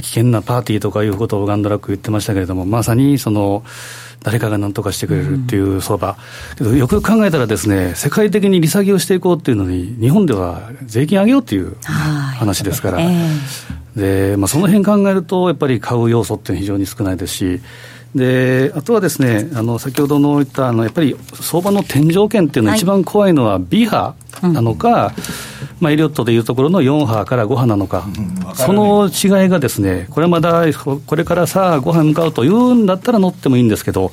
[0.00, 3.64] 危険なパーティーとかいうことをガンドラック言ってましたけれども、まさにその、
[4.22, 6.16] 誰かが何とかしてくれるっていう相場、
[6.58, 12.98] けどよく考えたらですね、世界的に利下げをしていこうっていうのに、日本では税金上げようっていう話ですから、
[13.94, 17.60] でまあ、その辺考えると、やっぱり買う要素っていうのは非常に少ないですし、
[18.16, 25.12] であとはですねあの先ほどの言ったあのやっぱり相場の天井圏っていうのは、一番怖いのは B 波なのか、
[25.80, 34.12] まあ、エリオットでいうところの4波から5波なのか、うん、その違いがですね、これまだこれからさあ5波に向かうというんだったら乗ってもいいんですけど、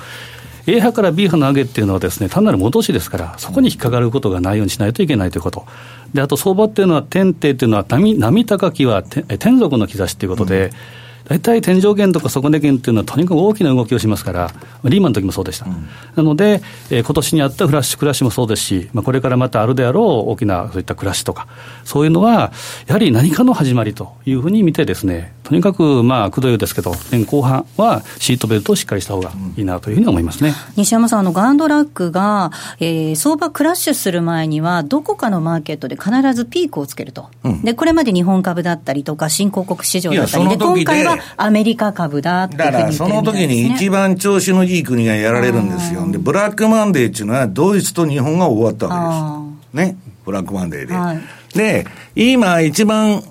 [0.67, 5.65] A 波から B 波の上げっていうのはですね、単なる戻しですから、そこに引っかかることがないようにしないといけないということ。
[6.13, 14.51] で、あと相場っていうのは、天帝っていうのは波、波高きは天属の兆しということで、うん大体天井圏とか底値圏っていうのはとにかく大きな動きをしますから、
[14.83, 15.65] リーマンの時もそうでした。
[15.65, 21.47] うん、なので、えー、今年にあったフラッシュクラッシュもそうですし、まあ、これからまたあるであろう大きなそういったクラッシュとか、
[21.85, 22.51] そういうのは、
[22.87, 30.53] やはり何かの始まりというふうに見てですね、とにかくまあ、くどいですけど、年後半はシートベルトをしっかりした方がいいなというふうに思いますね。
[30.75, 37.29] 西山さん、あの、ガンドラックが、えー、相場クラッシュする前には、どこかのマーケットで必ずピークをつけると。
[37.43, 46.09] うん、で、これまで日本株だったりとか、新興国市場だったりで、今回はアメリカ株だってだからその時に一番調子のいい国がやられるんですよ。
[46.11, 49.87] で、ブラックマンデーっていうのはドイツと日本が終わったわけです。
[49.87, 49.97] ね。
[50.25, 50.93] ブラックマンデーで。
[50.93, 51.21] はい、
[51.55, 53.23] で、今一番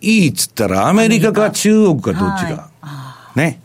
[0.00, 2.70] いいっつったらアメリカか中国かどっちか。
[2.80, 3.60] はい、ね。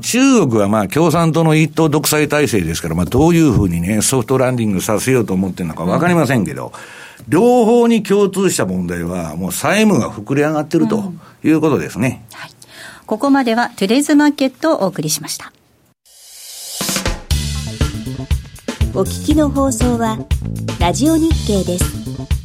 [0.00, 6.72] 中国はまあ共産党の一党独裁体制ですから、まあどういうふうにね、ソフトランディングさせようと思ってるのかわかりませんけど、
[7.18, 11.12] うん、両方に共通した問題は、もう債務が膨れ上がってると
[11.44, 12.24] いうことですね。
[12.30, 12.50] うんはい
[13.06, 15.52] ここまではトゥデイズマーケットをお送りしました。
[18.94, 20.18] お聞きの放送は
[20.78, 22.43] ラジオ日経です。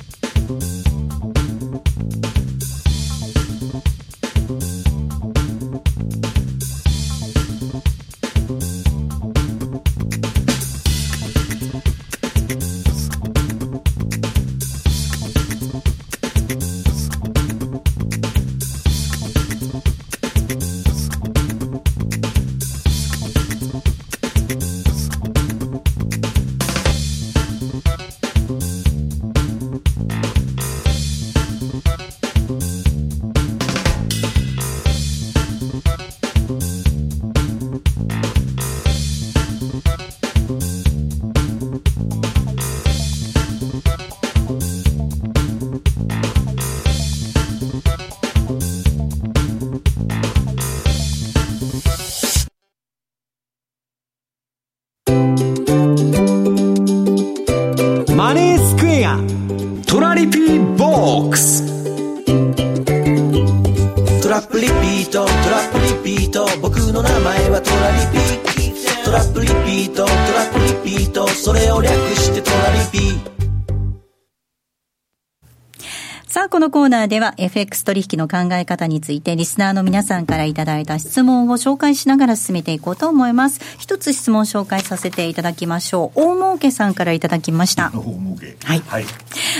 [66.28, 66.46] ート。
[66.62, 69.12] 僕の名前はトラリピト。
[69.12, 70.06] ラップリピート。
[70.06, 71.28] トラップリピート。
[71.28, 73.39] それを略してトラリピ
[76.32, 83.60] さあ、このコーナーでは FX 取引の考え方についてリスナーの皆さんからいただいた質問を紹介しながら進めていこうと思います。
[83.80, 86.20] 一つ質問紹介させていただきましょう。
[86.22, 87.90] 大儲けさんからいただきました。
[87.96, 88.56] 大儲け。
[88.64, 88.84] はい。
[88.86, 89.06] はい、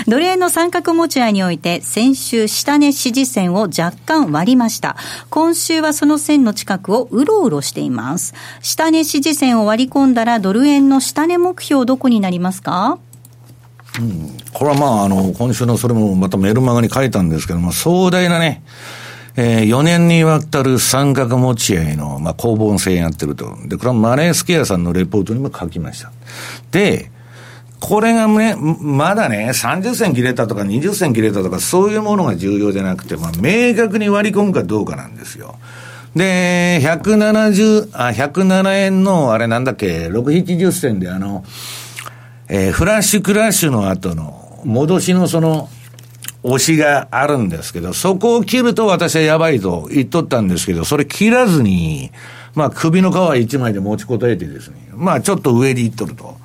[0.06, 4.94] ドル円の三角持ち合いにおいて先週下値支持線を若干割りました。
[5.28, 8.32] 今週はその線の近くをうろうろしています。
[8.62, 13.00] 下値支持線を割り込んだらドル円の下値目標どこになりますか？
[14.52, 18.62] これはまあ、あの、今週のそれもまたメルマガに書いたんですけども、壮大なね、
[19.36, 23.56] えー、4年にわたる三角持ち合いの、まあ、攻防戦やってると。
[23.66, 26.12] で、これはマネースケアさんのレポートにも書きました。
[26.70, 27.10] で、
[27.80, 35.56] これがね、まだね、30銭切れたとか20銭切れたとか、そういうものが重要じゃなくて、まあ、明確に割り込むかどうかなんですよ。
[36.14, 41.44] で、170、あ、107円の、あれなんだっけ、6、70銭であの、
[42.52, 45.68] えー、フラッシュクラッシュの後の戻しのその、
[46.42, 52.10] 押しがあるんですけど、そこを切ると私はやばいと言っとったんですけど、それ切らずに、
[52.54, 56.38] まあ首の皮一枚で持ちこたえてですね、まあちょっと上に行っとると。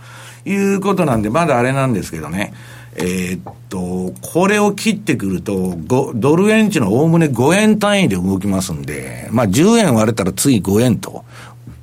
[0.46, 2.54] いうことなんで、まだあれなんですけどね、
[2.96, 5.76] えー、っと、これを切ってくると、
[6.14, 11.25] ドル円値のおおむね5円単位で動きますんで、まあ10円割れたら次5円と。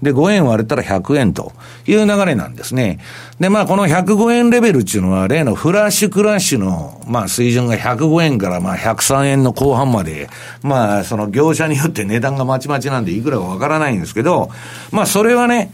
[0.02, 1.52] で、5円割れたら100円と
[1.86, 2.98] いう流れなんですね。
[3.38, 10.28] で、まあ、この105円レベルっていうのは、例のフラッシュクラッシュの、まあ、水準が105円からまあ、103円の後半まで、
[10.62, 14.50] まあ、その業者によって値段がまちまちなんでいくらかわからないんですけど、
[14.90, 15.72] まあ、それはね、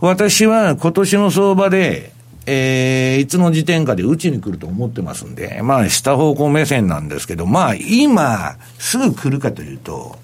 [0.00, 2.12] 私は今年の相場で、
[2.46, 10.16] えー、いつの時点かで打ちに来ると思ってますんで、まあ、下方向目線なんですけど、まあ、今、すぐ来るかというと、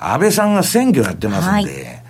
[0.00, 2.05] 安倍さんが選挙やってますんで、はい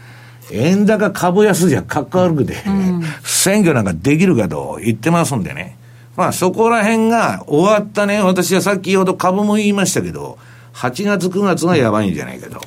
[0.51, 5.77] 円高株安じゃかっこ悪くて、うん、選挙なんかできるかと言ってますんでね。
[6.17, 10.39] まあそこら辺が終わったね、私はさっきほど株も言いましたけど、
[10.75, 12.61] 8月9月がやばいんじゃないかと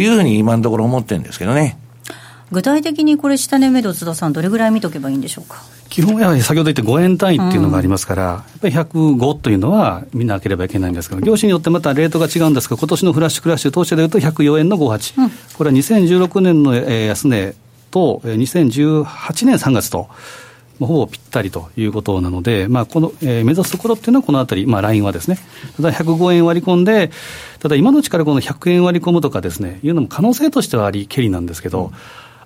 [0.00, 1.78] いうふうに今のところ思ってるんですけどね。
[2.52, 5.62] 具体的にこれ下値目処津田さんどれぐらい見とけばいいんでしょうか？
[5.96, 17.54] 基本やはり先ほど言った5円単位っていうのがありますから、うん、やっぱり105というのは見なければいけないんですけど、業種によってまたレートが違うんですが、今年のフラッシュクラッシュ当社でいうと104円の58、うん、これは2016年の安値
[17.90, 20.10] と2018年3月と。
[20.78, 25.38] ほぼぴったりということなので、まあ、この、えー、目指すところっていうのはこのあたり、まあ、ラインはですね、
[25.78, 27.10] ただ105円割り込んで、
[27.60, 31.92] ただ今のうちからこの100円割り込むとかですね、いうのも可能性としてはありけりなんですけど、うん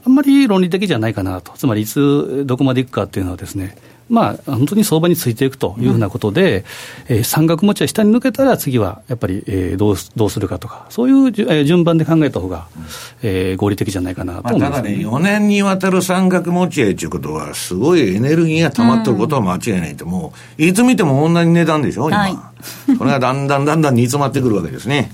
[0.04, 3.76] あんまり論理的じゃないかなと、つまりいつどこまでいくかっていうのはですね、
[4.10, 6.64] まあ、本当に相場についていくというふうなことで、
[7.08, 12.66] うん、えー、三角持ちは下に抜けたら、次はやっぱり、えー、どうどうするかとか、そういう、えー、順番で考えた方が、
[13.22, 22.18] えー、合理的じゃないかなと思います、ね、まあ、ただね、4年にわたる三角持ち合いということは、すごいエネルギーが溜まってることは間違いないと、もう、いつ見ても同じ値段でしょ、今。
[22.18, 25.12] はい、これがだんだんだんだん煮詰まってくるわけですね。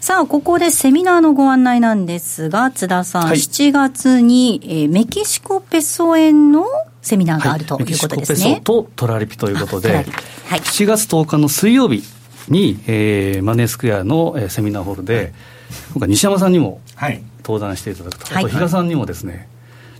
[0.00, 6.64] さあ、ここでセミナーのご案内なんですが、津田さん、はい、7月に、えー、メキシコペソ円の
[7.02, 8.38] セミナーがあるということですね。
[8.38, 12.04] メキシコペソとトラリピということで、はい、7月10日の水曜日
[12.48, 15.32] に、えー、マネースクエアの、えー、セミナーホールで、
[15.92, 16.80] 今回西山さんにも
[17.42, 19.48] 登壇していただくと、はい、あと比嘉さんにもですね、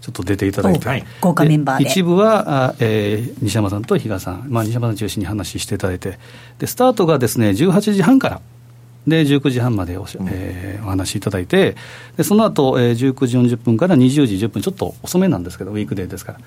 [0.01, 6.19] ちょっと出ていただいて、はい、豪華メンバー一部はあ、えー、西山さんと比嘉さん、まあ、西山さん中心に話していただいて。
[6.59, 8.41] で、スタートがですね18時半から
[9.07, 11.77] で19時半までお,、えー、お話しいただいて、
[12.17, 16.41] でその後、えー、19時40分から20時10分、ちょっと遅めなんですけど、ウィークデーですから。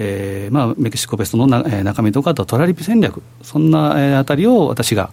[0.00, 5.10] えーまあ、メキシコベストのな、えー、中身とか、あとトラリピ戦略、そんな、えー、あたりを私が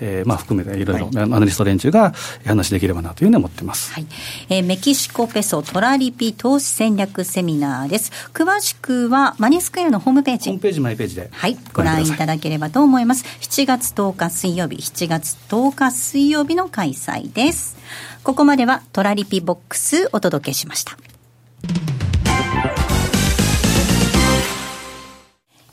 [0.00, 2.12] えーまあ、含めていろいろ、アナリスト連中が
[2.44, 4.06] 話できればなというふうに思ってます、はい。
[4.48, 8.12] えー、メキシコペソトラリピ投資戦略セミナーです。
[8.32, 10.50] 詳しくはマニスクエアのホームページ。
[10.50, 11.56] ホームページマイページではい。
[11.72, 12.10] ご覧い。
[12.10, 13.24] ただければと思います。
[13.40, 14.76] 7月10日水曜日。
[14.76, 17.76] 7月10日水曜日の開催です。
[18.22, 20.96] ここまではトラリピボックスお届けしました。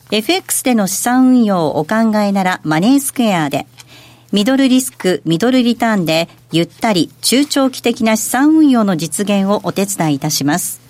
[0.10, 3.68] FX での資産運用をお考えならマネースクエアで
[4.34, 10.82] ミドルリスク、ミドルリターンで、ゆったり、中長期的な資産運用の実現をお手伝いいたします。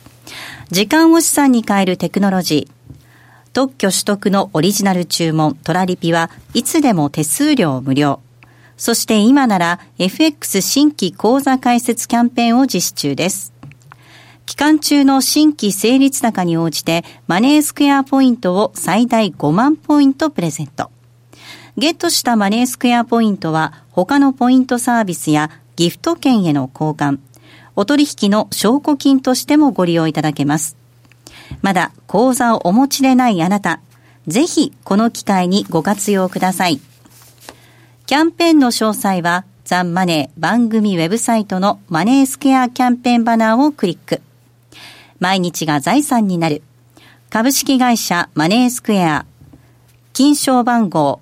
[0.72, 2.78] 時間を資産に変えるテクノロジー。
[3.54, 8.22] 特許取得のオリジナル注文、トラリピはいつでも手数料無料。
[8.76, 13.54] そして今なら FX 新規口座開設キャンペーンを実施中です。
[14.46, 20.92] 期間中の新規成立高に応じてマネースクエアポイントを最大5万ポイントプレゼント。
[21.78, 27.20] ゲットしたマネースクエアポイントは他のポイントサービスやギフト券への交換、
[27.76, 30.76] お取引の証拠金としてもご利用いただけます。
[31.62, 33.80] まだ口座をお持ちでないあなた、
[34.26, 36.82] ぜひこの機会にご活用ください。
[38.08, 44.22] キャンペーンの詳細は、ザンマネー番組ウェブサイトのマネースケアキャンペーンバナーをクリック。
[45.20, 46.64] 毎日が財産になる。
[47.30, 49.28] 株式会社マネースクエア。
[50.14, 51.22] 金賞番号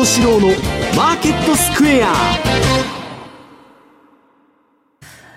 [0.00, 0.48] 幸四郎の
[0.96, 2.14] マーケットスクエア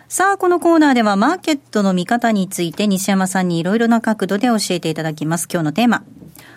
[0.07, 5.49] さあ、このコーナーではマーケットの見方について西山さんにいろいろな角度で教えていただきます。
[5.51, 6.03] 今日のテーマ。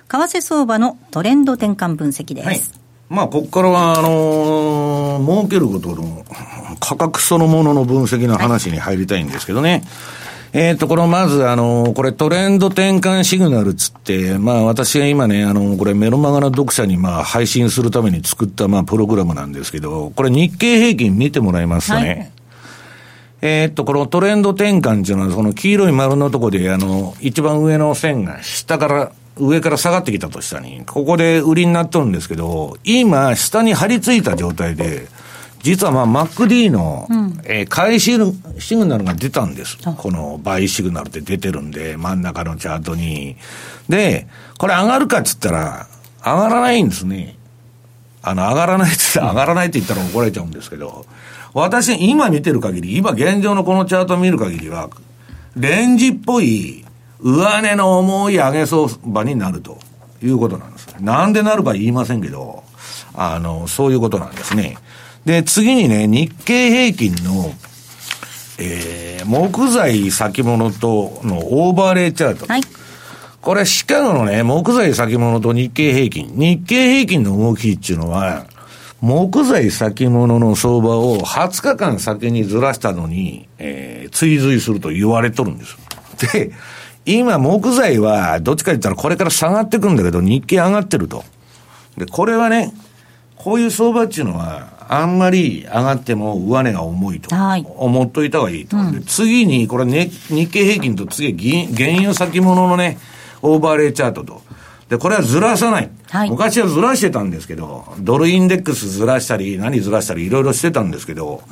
[0.09, 2.47] 為替相場のトレンド転換分析です。
[2.47, 2.61] はい、
[3.09, 6.25] まあ、ここからは、あのー、儲けることの
[6.79, 9.71] 価格そのものの分析の話に入りたいんですけどね。
[9.71, 9.83] はい
[10.59, 22.31] えっ、と、このまず、あの、これトレンド転換シグナルつって、まあ私が今ね、あの、これメロマガの読者にまあ配信するために作ったまあプログラムなんですけど、これ日経平均見てもらいますとね、はい、
[23.43, 35.07] えっと、このトレンド転換っていうのは、その黄色い丸のとこで、あの、一番上の線が下から、上から下がってきたとしたに、ここで売りになっとるんですけど、今、下に張り付いた状態で、
[35.67, 38.33] 実はまあ MacD の、うん、えー、買いシグ
[38.87, 39.79] ナルが出たんです。
[39.97, 43.37] このバイシグナルって出てるんで、真ん中のチャートに。
[43.89, 45.89] で、これ上がるかっつったら、
[46.25, 47.37] 上がらないんですね。
[48.23, 51.05] あの、上がらないって言ったら、上がらないって言ったら怒られちゃうんですけど、
[51.53, 54.89] 私、今見てる限り、今現状のこのチャートを見る限りは、
[55.57, 56.85] レンジっぽい、
[57.19, 59.79] 上値の重い上げ相場になると
[60.23, 60.87] いうことなんです。
[61.01, 62.63] なんでなるか言いませんけど、
[63.15, 64.77] あの、そういうことなんですね。
[65.27, 67.53] で、次にね、日経平均の、
[68.59, 72.47] えー、木材先物とのオーバーレイチャート。
[72.47, 72.63] はい。
[73.41, 76.31] これ、シカゴのね、木材先物と日経平均。
[76.37, 78.47] 日経平均の動きっていうのは、
[79.01, 85.77] 木材先物の相場を20日間先にずらしたのに、えー、追随すると言われとるんです。
[86.35, 86.53] で、
[87.05, 91.25] 今木材はどっちか言ったらこれから下がってくんだけど日経上がってると。
[91.97, 92.73] で、これはね、
[93.47, 97.31] こういう相場っていうのは、あんまり上がっても上値が重いと、
[97.77, 98.77] 思っといた方がいいと。
[98.77, 102.99] うん、次に、これ、ね、日経平均と次、原油先物のね、
[103.43, 104.43] オーバーレイチャートと。
[104.89, 105.91] で、これはずらさない。
[106.11, 111.43] はい、昔はずらしてたんですけど、ドルインデックスずらしたり、何ずらしたり、いろいろしてたんですけど、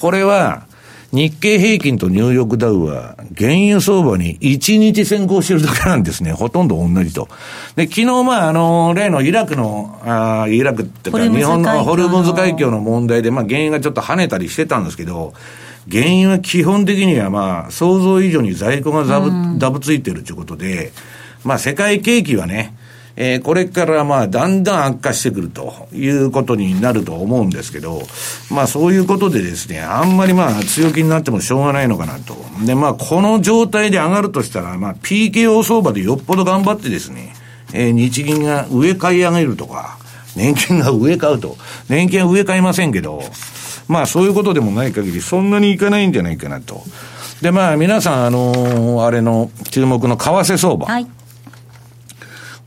[0.00, 0.66] これは、
[1.10, 6.32] 日経平均とニューヨークダウは、原油相場に1日先行してるだけなんですね。
[6.32, 7.28] ほとんど同じと。
[7.76, 15.32] で、昨日、まあ、あの、例のイラクの、あイラクってか、日本のホルムズ海峡の問題で、まあ、原油がちょっと跳ねたりしてたんですけど、
[15.90, 20.92] 原油は基本的には、まあ、想像以上に在庫がザブ、ダブついてるということで、
[21.42, 22.74] まあ、世界景気はね、
[23.20, 28.02] えー、これからまあだんだん悪化してくるということになると思うんですけど、
[28.48, 32.36] まあそういうことでですね、あんまりまあ強気になってもしょうがないのかなと。
[32.64, 37.34] でまあこの状態で上がるとしたら、まあ PKO 相場でよっぽど頑張ってですね、
[37.72, 39.98] えー、日銀が上買い上げるとか、
[40.36, 41.56] 年金が上買うと。
[41.88, 43.20] 年金は上買いませんけど、
[43.88, 46.84] まあそういうことでもない限りそんなにいかないんじゃないかなと。
[47.42, 50.86] でまあ皆さんあのー、あれの注目の為替相場。
[50.86, 51.17] はい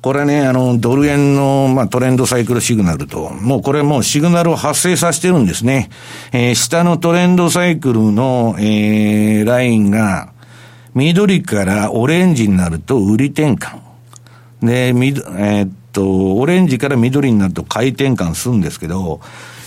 [0.01, 5.89] これね、あの、ドル円の、まあ、トレンドサイクルシグナルと、もうこれもうシグナルを発生させてるんですね。
[6.31, 10.33] えー、下のトレンドサイクルの、えー、ラインが、
[10.95, 13.79] 緑からオレンジになると売り転換。
[14.63, 19.21] で、み、えー、っと、オレンジから緑になると回転換するんですけど、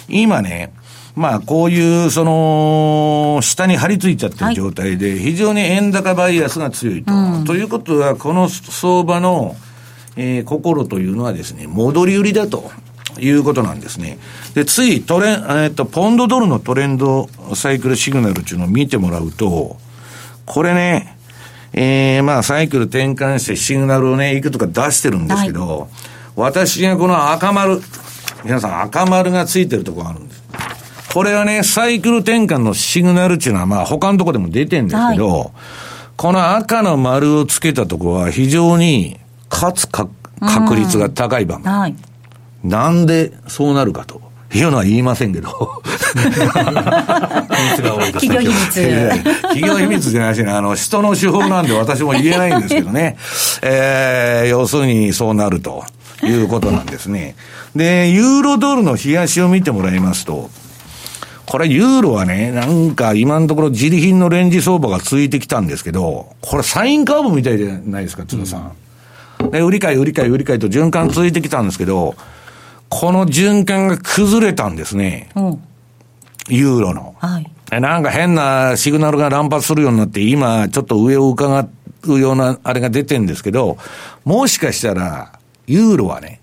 [0.09, 0.73] 今ね、
[1.15, 7.13] まあ、こういう、その、下に張り付いちゃってる状態で、非常に円高バイアスが強いと。
[7.13, 9.55] はい、ということは、この相場の、
[10.17, 12.71] えー、心というのはですね、戻り売りだと。
[13.21, 14.19] いうことなんですね。
[14.55, 19.77] で、ついトレン、えっ、ー、と、ポンドドルのトレンドサイクルシグナルっていうのを見てもらうと、
[20.47, 21.17] これね、
[21.73, 25.89] えー、まあ、サイクル転換してシグナルをね、いくとか出してるんですけど、はい、
[26.37, 27.81] 私がこの赤丸、
[28.45, 30.43] 皆さん赤丸がついてるところがあるんです。
[31.13, 35.49] これはね、サイクル転換のシグナルっていうのは、まあ、他のところでも出てるんですけど、はい、
[36.17, 39.19] この赤の丸をつけたところは非常に
[39.55, 40.09] 勝つか
[40.41, 41.75] 確率が高い番組。
[41.75, 41.97] はい、
[42.65, 44.23] なんでそうなるかと。
[44.57, 45.49] いうのは言いませんけど。
[46.15, 46.39] 秘密
[47.83, 49.09] が多いです企業秘密。
[49.43, 53.17] 企業秘密じゃないしね、あの、人の手法なんで私も言えないんですけどね。
[53.63, 55.85] えー、要するにそうなると
[56.23, 57.35] いうことなんですね。
[57.75, 60.51] で、ユーロドルの冷やしを見てもらいますと、
[61.47, 68.61] これユーロはね、なんか今のところ自利品のレンジ相場が続いてきたんですけど、これサインカーブみたいじゃないですか、津田さん。
[68.61, 68.71] うん、
[69.51, 72.15] で、売り買い、売り買い、売り買いと循環続いてきたんですけど、
[72.89, 75.31] この循環が崩れたんですね。
[75.35, 75.63] うん、
[76.49, 77.15] ユーロの。
[77.19, 77.81] はい。
[77.81, 81.67] なんか変なシグナルが乱発するようになって、今、ちょっと上を伺
[82.07, 83.79] うようなあれが出てるんですけど、
[84.25, 86.41] もしかしたら、ユーロはね、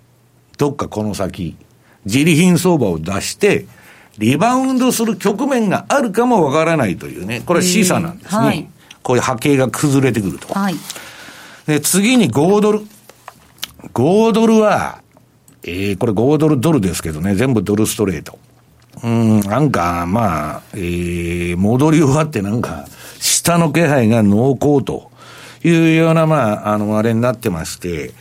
[0.58, 1.56] どっかこの先、
[2.04, 3.66] 自利品相場を出して、
[4.18, 8.44] リバウンドする局面があるかもわからないというね、これ示唆なんですね。
[8.44, 8.68] はい、
[9.02, 10.52] こういう波形が崩れてくると。
[10.52, 10.74] はい、
[11.66, 12.80] で、次に5ドル。
[13.94, 15.00] 5ドルは、
[15.64, 18.38] えー、これ5ドルドルですけどね、全部ドルストレート。
[19.02, 22.86] うん、なんか、まあ、えー、戻り終わってなんか、
[23.20, 25.10] 下の気配が濃厚と
[25.64, 28.12] いうような、まあ、あの、あれになってまして、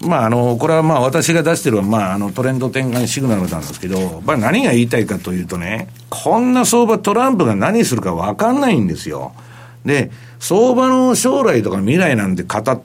[0.00, 9.32] まあ、あの、これはまあ、私が出してる、まあ、あの、トレンド転換シグナルなんですけど、まあ、何が言いたいかというとね、こんな相場トランプが何するかわかんないんですよ。
[9.84, 12.80] で、相場の将来とか未来なんて語っ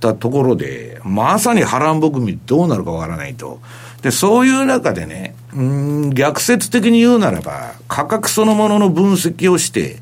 [0.00, 3.60] たところで、まさに波乱含みどうなるかわからないと。
[4.02, 9.98] で、そういう中でね、うん、逆説的に言うならば、価格そのものの分析をして、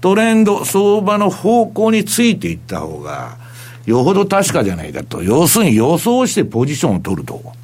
[0.00, 3.38] トレンド、相場の方向についていった方が、
[3.86, 5.22] よほど確かじゃないかと。
[5.22, 7.56] 要するに予想してポジションを取ると。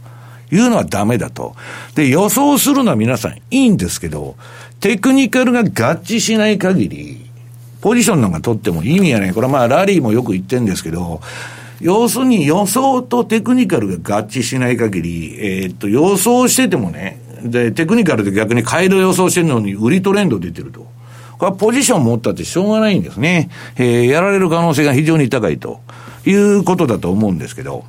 [0.53, 1.57] いうのはダメだと。
[1.95, 4.37] で、予想するのは皆さんいいんですけど、
[4.81, 5.65] テクニカルが合
[5.97, 7.31] 致しない限り、
[7.83, 9.35] ポジションなんか取っても意味がない。
[9.35, 11.21] これはまあラリーもよく言ってるんですけど、
[11.81, 20.87] 要するに予想とテクニカルが合致しない限り、えー、っと、予想しててもね、で、テクニカルで逆に買いの予想してるのに売りトレンド出てると。
[21.39, 23.51] これはポジション持ったってしょうがないんですね。
[23.77, 25.81] えー、やられる可能性が非常に高いと
[26.25, 27.85] いうことだと思うんですけど。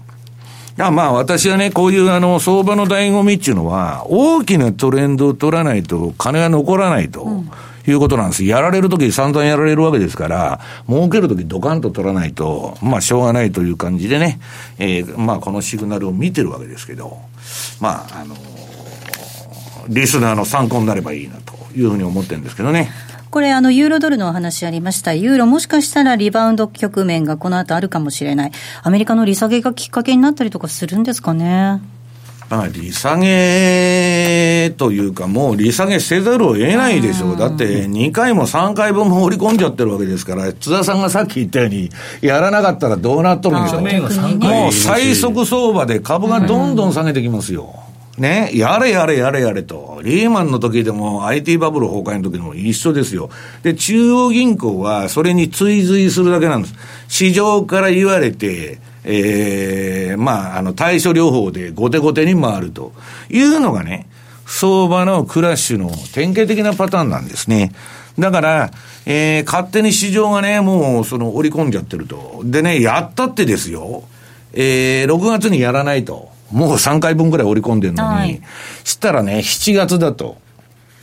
[0.80, 7.22] あまあ私はね、こういうあの相場の醍醐味っていうのは、大きなトレンドを取らないと金が残らないと。
[7.22, 7.52] うん
[7.88, 8.43] いうことなんです。
[8.43, 14.39] やられるとき散々やられるわけですから、儲けるときドカンと取らないと、まあしょうがないという感じでね、
[14.79, 17.17] えー、まあこのシグナルを見てるわけですけど、
[17.79, 18.39] まああのー、
[19.89, 22.89] リスナーの参考になればいいなというふうに思ってるんですけどね。
[23.34, 25.15] これ、あの、ユーロドルのお話ありました。
[25.15, 28.51] ユーロもしかしたらリバウンド局面がこの後あるかもしれない。
[28.84, 31.81] アメリカの利下げがきっかけになったりとかするんですかね。
[32.50, 37.38] まあ、利下げというか、もう利下げせざるを得ないでしょう。
[37.38, 41.89] だって、2回も3回分も織り込んじゃってるわけですから、津田さんがさっき言ったように、
[42.22, 43.82] やらなかったらどうなっとるんでしょう。
[43.82, 47.74] もう最速相場で株がどんどん下げてきますよ。
[48.18, 50.00] ね、やれやれやれやれと。
[50.04, 53.32] リーマンの時でも IT バブル崩壊の時でも一緒ですよ。
[53.64, 56.76] で、中央銀行はそれに追随するだけなんです。
[57.08, 62.93] 市場から言われて、ええー、まあ、あの、対処療法で後手後手に回ると
[63.30, 64.08] いうのがね、
[64.45, 67.72] 相場のクラッシュの典型的なパターンなんですね。
[68.20, 68.72] だから、
[69.06, 72.41] えー、勝手に市場がね、もう、その、織り込んじゃってると。
[72.43, 74.04] でね、やったってですよ。
[74.54, 76.30] えー、6月にやらないと。
[76.51, 78.41] もう3回分ぐらい織り込んでるのに、はい、
[78.84, 80.38] したらね、7月だと。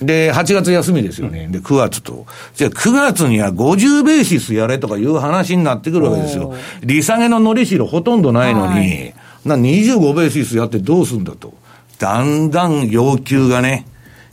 [0.00, 1.48] で、8月休みですよね。
[1.50, 2.26] で、9月と。
[2.54, 6.54] じゃあ9月には50ベーシスやれとかいう話になってくるわけですよ。
[6.82, 11.52] 利下げののりしろほとんどないのに、はい、な25ベーシスやってどうすんだと。
[11.98, 13.86] だんだん要求がね、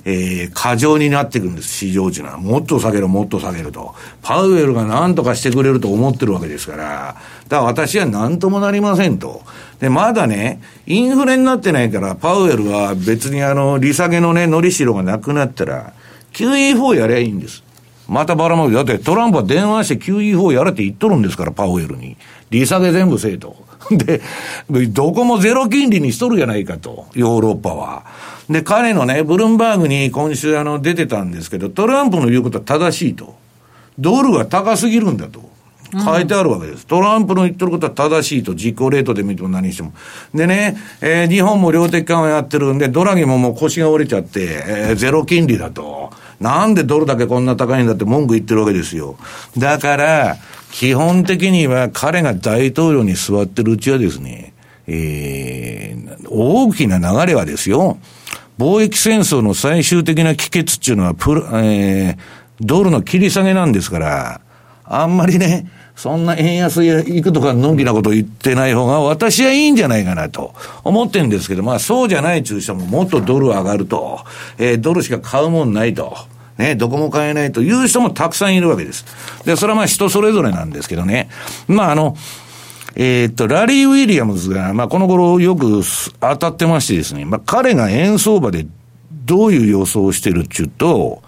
[0.10, 2.38] えー、過剰になっていくんです、市場値は。
[2.38, 3.93] もっと下げる、もっと下げると。
[4.22, 7.18] パウエルが何とかしてくれると思ってるわけですから、
[7.49, 9.41] だから私は何ともなりませんと。
[9.82, 15.91] で、まだね、インフレになってないから、パウエルは別にあの、利下げのね、のりしろがなくなったら、
[16.32, 17.62] QE4 やりゃいいんです。
[18.08, 18.72] またばらまく。
[18.72, 22.16] だってトランプは電話して QE4 やれって言っとるんですから、パウエルに。
[22.49, 23.66] 利下げ全部せえと。
[23.91, 24.21] で、
[24.88, 28.03] どこもゼロ金利にしとるじゃないかと、ヨーロッパは。
[28.49, 33.36] で、彼のね、ブルームバーグに今週あの出てたんですけど、トランプの言うことは正しいと。
[33.99, 35.57] ドルが高すぎるんだと。
[36.03, 36.86] 書いてあるわけです。
[36.86, 39.93] トランプの言ってることは正しいと、実行レートで見ても何しても。
[40.34, 46.11] でね、えー、日本も量的緩和やってるんで、ドラギももう腰が折れちゃって、えー、ゼロ金利だと。
[46.39, 49.17] なんでドルだけこんな高いんだって文句言ってるわけですよ。
[49.57, 50.38] だから、
[50.72, 54.53] 基本的には彼が大統領に座ってるうちはですね、
[54.88, 57.97] えー、大きな流れはですよ、
[58.57, 62.18] 貿易戦争の最終的な帰結っていうのはプえー、
[62.59, 64.41] ドルの切り下げなんですから、
[64.84, 70.53] あんまりね、そんな円安行くとかのんきなこと言ってない方が私はいいんじゃないかなと
[70.84, 74.20] 思ってるんですけど、まあそうじゃない中小ももっとドル上がると、
[74.59, 76.15] えー、ドルしか買うもんないと。
[76.58, 79.05] ね、どこも買えないという人もたくさんいるわけです。
[79.45, 81.30] で、それはまあ人それぞれなんですけどね。
[81.68, 82.16] まああの、
[82.95, 85.82] えー、っと、ラリー・ウィリアムズが、まあこの頃よく
[86.20, 88.66] 当たってましてですね、まあ彼が円相場で
[89.12, 91.22] どういう予想をしてるっていうと、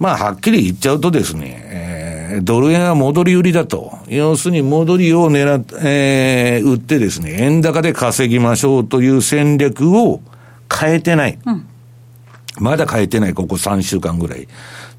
[0.00, 3.96] まあはっきり言っちゃうとですね、えー、ドル円は戻り売りだと。
[4.08, 10.20] 要するに戻りを狙って、えー、売ってですね、円高で稼ぎましょうという戦略を
[10.68, 11.38] 変えてない。
[11.46, 11.66] うん
[12.58, 14.46] まだ変えてない、ここ3週間ぐらい。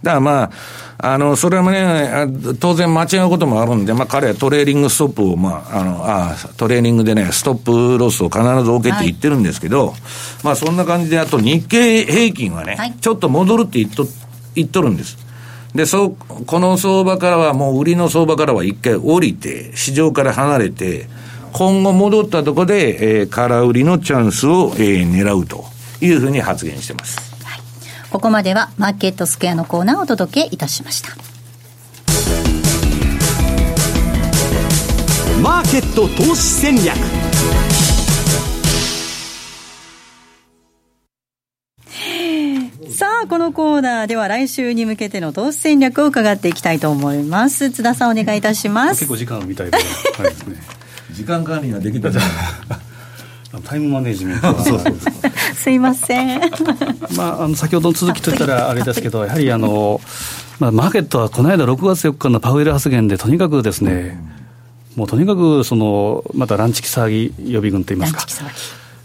[0.03, 0.51] だからまあ、
[0.97, 2.27] あの、それもね、
[2.59, 9.95] 当然間違うこともあるんで、まあ彼はトレーリングストップを、まあ、あの、あトレーニングでね、ストップロスを必ず置けって言ってるんですけど、はい、
[10.43, 14.05] まあそんな感じで、あと日経平均はね、はい、ちょっと戻るって言っと、
[14.55, 15.17] 言っとるんです。
[15.73, 21.07] で、そう、この相場からは、もう売りの相場からは一回降りて、市場から離れて、
[21.51, 25.65] 今後戻ったところで、えー、空売りのチャンスを、えー、狙うと
[25.99, 27.34] いうふうに発言してます。
[28.15, 31.09] ここまではマーケットスクエアのコーナーをお届けいたしました。
[35.41, 36.95] マーケット投資戦略。
[42.89, 47.69] さあ、このコーナーでは来週に向けての投資戦略を伺っていきたいと思います。
[47.69, 48.99] 津田さんお願いいたします。
[48.99, 49.85] 結構時間みたいで、はい、
[51.13, 52.21] 時間管理ができたじゃ
[53.63, 54.53] タイムマネジメント。
[54.63, 54.95] そうそう
[55.55, 56.41] すいません。
[57.15, 60.01] まああの先ほどの続きといったらあれですけどやはりあの、
[60.59, 64.19] まあ、マーケットはこの間6月4日のパウエル発言でとにかくですね、
[64.95, 68.25] もうとにかくそのまたランチキ騒ぎ予備軍といいますか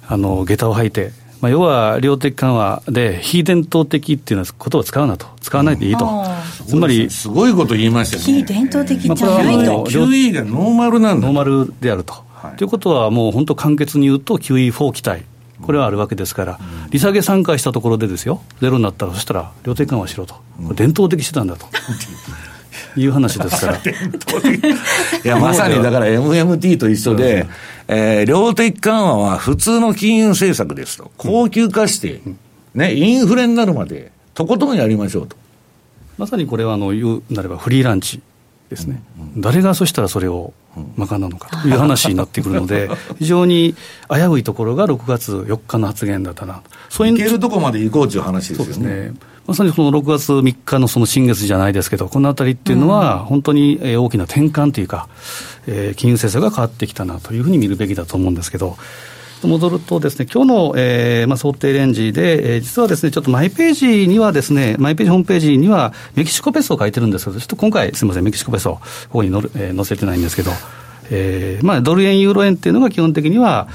[0.08, 11.26] あの下駄を履いてまあ、要は量的緩和で非伝統的っていうのはことを使うなと、使わないでいいと、うん、つまり、すごいこと言いましたね、非伝統的じゃないと、QE がノーマルなんだ。
[11.26, 12.29] ノーマルであると。
[12.42, 15.22] はい、ということは、もう本当、簡潔に言うと、QE4 期待、
[15.60, 20.36] これはあるわけですから、うん、利下げ3回したところでですよ、ゼロになったら、そしたら量的緩和しろと、
[20.74, 21.66] 伝統的手段だと。
[22.96, 23.78] いう話ですから。
[23.78, 23.80] い
[25.22, 27.46] や、まさにだから MMT と一緒で、
[27.86, 31.10] えー、量的緩和は普通の金融政策ですと。
[31.16, 32.20] 高級化して、
[32.74, 35.36] ね、インフレになるまで、とことんやりましょうと。
[36.18, 38.20] まさにこれはあの言うなればフリーランチ
[38.70, 39.02] ですね、
[39.36, 40.54] 誰がそしたらそれを
[40.96, 43.74] 賄うのかという話になってくるので、 非常に
[44.08, 48.88] 危ういところが6月4日の発言だったなそういういけるとこまで行こうという話ですよね。
[49.08, 49.12] ね。
[49.48, 55.08] まさにその6月3日のその新月じゃないですけど、このあたりっていうのは、本当に大きな転換というか、
[55.66, 58.76] えー、金融政策が変わってきたなというふうに見るべきだと思うんですけど、
[59.46, 68.80] 戻るとですね、今日の、えーまあ、想定レンジで、えー、実はですね、ちょっとマイページにはですね、マイページホームページにはメキシコペソを書いてるんですけど、ちょっと今回、すみません、メキシコペソ、こ
[69.10, 70.50] こに載る、えー、載せてないんですけど、
[71.10, 73.68] えーまあ、ドル円、ユーロ円っていうのが基本的には、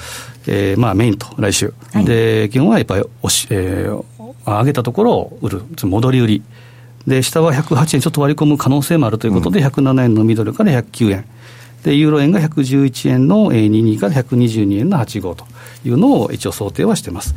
[0.48, 1.74] えーまあ、メインと、来週。
[1.94, 4.04] はい、で、基本はやっぱり押し、えー、
[4.46, 6.44] 上げたところを売る、戻り売り。
[7.08, 11.26] で、下は108円ちょっと割り込む可能性もあるということで、うん、107円のミドルから109円。
[11.86, 15.46] で、ユーロ円が111円の22から122円の85と
[15.86, 17.36] いうのを一応想定はしてます。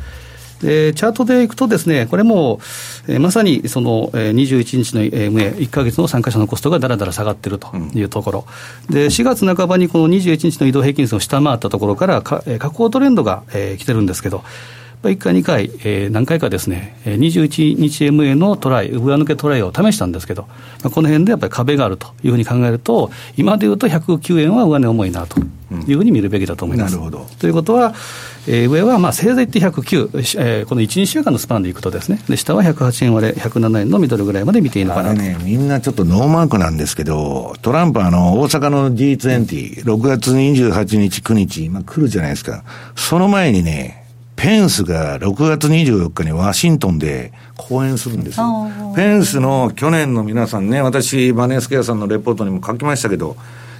[0.63, 2.59] で、チャートでいくとですね、これも、
[3.07, 8.45] えー、まさにその、えー、21日の MA、1か月の参加者のコストがだらだら下がってるというところ、
[8.89, 14.43] うん、で、4月半ばにこの21日の移動平均線を下回ったところからか、えー、下降トレンドが、えー、来てるんですけど、
[15.03, 20.43] 1回、2回、えー、何回かですね、21日 MA のトライ、上抜けトライを試したんですけど、
[20.83, 25.39] まあ、この辺でやっぱり壁があるというふうに考えると、今でいうと109円は上値重いなと
[25.87, 26.97] いうふうに見るべきだと思います。
[26.97, 27.29] うん、なるほど。
[27.39, 27.93] ということは、
[28.45, 35.13] えー、上はまあせいぜいって109、えー、この1、2週間のスパンでいくとですね、で下は108円割れ、107円のミドルぐらいまで見ていいのかな。
[35.13, 42.65] ね、みんなちょっとノーマークなんですけど、トランプ、あの大阪の G20、6月28日、9日、今来るじゃないですか、
[42.97, 43.98] その前にね、
[44.39, 48.71] ペンスが6月24日にワシントンで講演するんですよ。
[48.95, 53.35] ペンスの去年の皆さんね、私、バネスケアさんのレポートにも書きましたけど、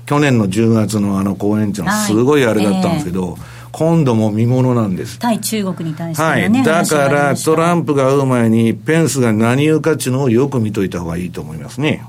[0.05, 5.19] 去年の10月のあの講演っていうのはすごいあれだったんですけど、はいえー今度も見ものなんです。
[5.19, 6.63] 対中国に対して、ね、はい。
[6.63, 12.03] だから、トランプが会う前に、ペンスが何言うかっていうのをよく見といた方がいいと思いますね。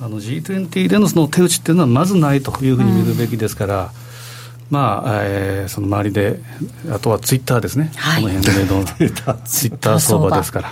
[0.00, 3.88] あの G20 でのその手打ちっていうのはまずないというふうに見るべきですから、うん、
[4.70, 6.40] まあ、えー、その周りで、
[6.92, 8.84] あとはツイッターですね、はい、この辺でどう
[9.44, 10.70] ツイッター相場ですから。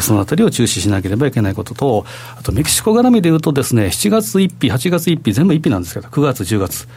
[0.00, 2.04] そのあたりを注視しなければいけないことと、
[2.36, 6.88] あとメキシコ絡みでいうとですね、7月1日、8月1日、全部1日なんですけど、9月、10月、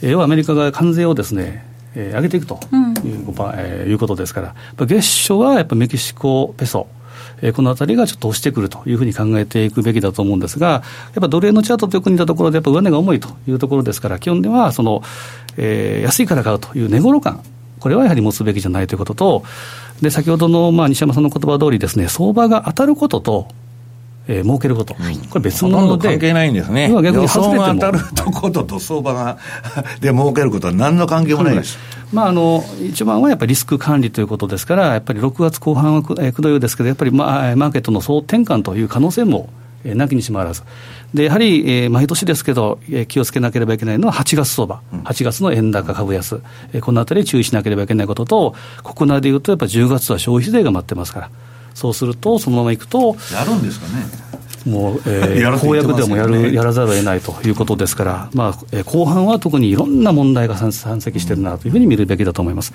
[0.00, 1.64] 要はアメリカが関税をですね、
[1.94, 2.94] えー、上げていくという,、うん
[3.54, 4.54] えー、いうことですから、
[4.86, 6.86] 月初はやっぱメキシコペソ、
[7.42, 10.82] えー、このあたりがちょっと押してくるというふうに考えていくべきだと思うんですが、やっ
[11.20, 15.02] ぱドル円のチャートとよく似たところで、やっぱ上値が重いというところですから、基本ではその、
[15.56, 17.42] えー、安いから買うという値頃感、
[17.80, 19.44] これはやはり持つべきじゃないということと、
[20.02, 23.48] で先ほどの、まあ、西山さんの言葉通りですね、相場が当たることと、
[24.28, 29.38] えー、儲けること、はい、これ別物で、関係ないんですね、逆に外れても当たるとことと相場が
[30.00, 31.78] で儲けることは何の関係もないです。
[32.12, 39.50] まあ、あの一番はやっぱりリスク管理ということですから、やっぱり6月後半はくどいですけど、やっぱりママーケットの総転換という可能性も
[39.84, 40.62] えー、なきにしもあらず。
[41.14, 46.40] で、やはり、えー、毎年ですけど、えー、気をつけなければいけないのは8月相場、うん、8月の円高株安、
[46.72, 51.30] えー、このあたり注意しなければいけないことと、国内でいうと、やっぱり10月は消費税が待ってますから、
[51.78, 54.04] そうすると、そのままいくと、やるんですかね。
[54.66, 62.72] もう、えー、 公約でもやるやらざるを得ないということですから、まあえー、後半は特にいろんな問題が山積してるなというふうに見るべきだと思います。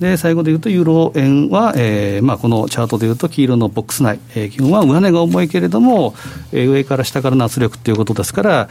[0.00, 6.16] で最後でいうと、ユーロ円は、えーまあ、このチャートでいうと、黄色のボックス内、えー、基本は上値が重いけれども、
[6.50, 8.68] えー、上から下からの圧力ということですから、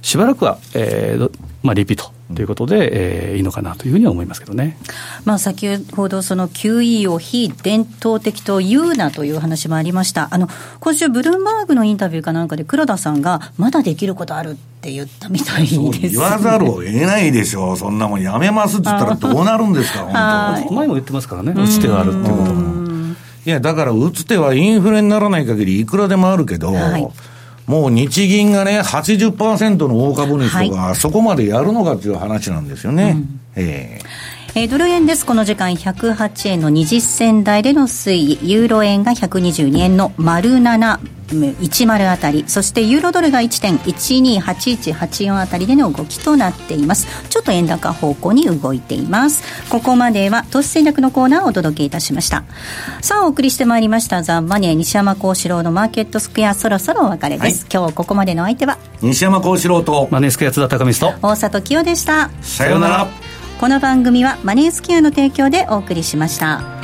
[0.00, 1.30] しばらくは、えー
[1.64, 4.76] まあ、リピートということで、えー、いいのかなというふうには思いますけどね、
[5.24, 10.48] まあ、先ほど、その QE を非伝統的と言うなという話もありました、あの
[10.80, 22.52] 今週、ブルームバーグのインタビューかなんかで、黒田さんが、まだできることあるって言ったみたいです、言わざるを得ないでしょう、そんなもんやめますって言ったら、どうなるんですか、本当前も言ってますからね、打つ手があるっていうこと
[23.46, 27.08] いや、だから打つ手はインフレにならない限りいくらでもあるけど、はい
[27.68, 33.16] もう日銀がね、80%の大株主とか、そこまでやるのかっていう話なんですよね。
[33.16, 35.24] うん、えーえー、ドル円です。
[35.24, 40.98] この時間108円の20銭台での推移、ユーロ円が122円の丸7、
[41.28, 42.42] 10あたり。
[42.48, 47.06] そしてユーロドルが1.128184あたりでの動きとなっています。
[47.30, 49.44] ちょっと円高方向に動いています。
[49.70, 52.42] ここまでは投資戦略のコーナーをお届けいたしました。
[53.00, 54.24] さあお送りしてまいりました。
[54.24, 58.76] ザ・マネー西山幸四郎のマーケットスクエアそろそろお別れです、はい、今日ここまでの相手は？
[59.02, 61.14] 西山幸四郎とマネースクエア津田高光と。
[61.22, 62.30] 大里清でした。
[62.40, 63.06] さようなら
[63.58, 66.77] この番組はマネースケアの提供でお送りしました。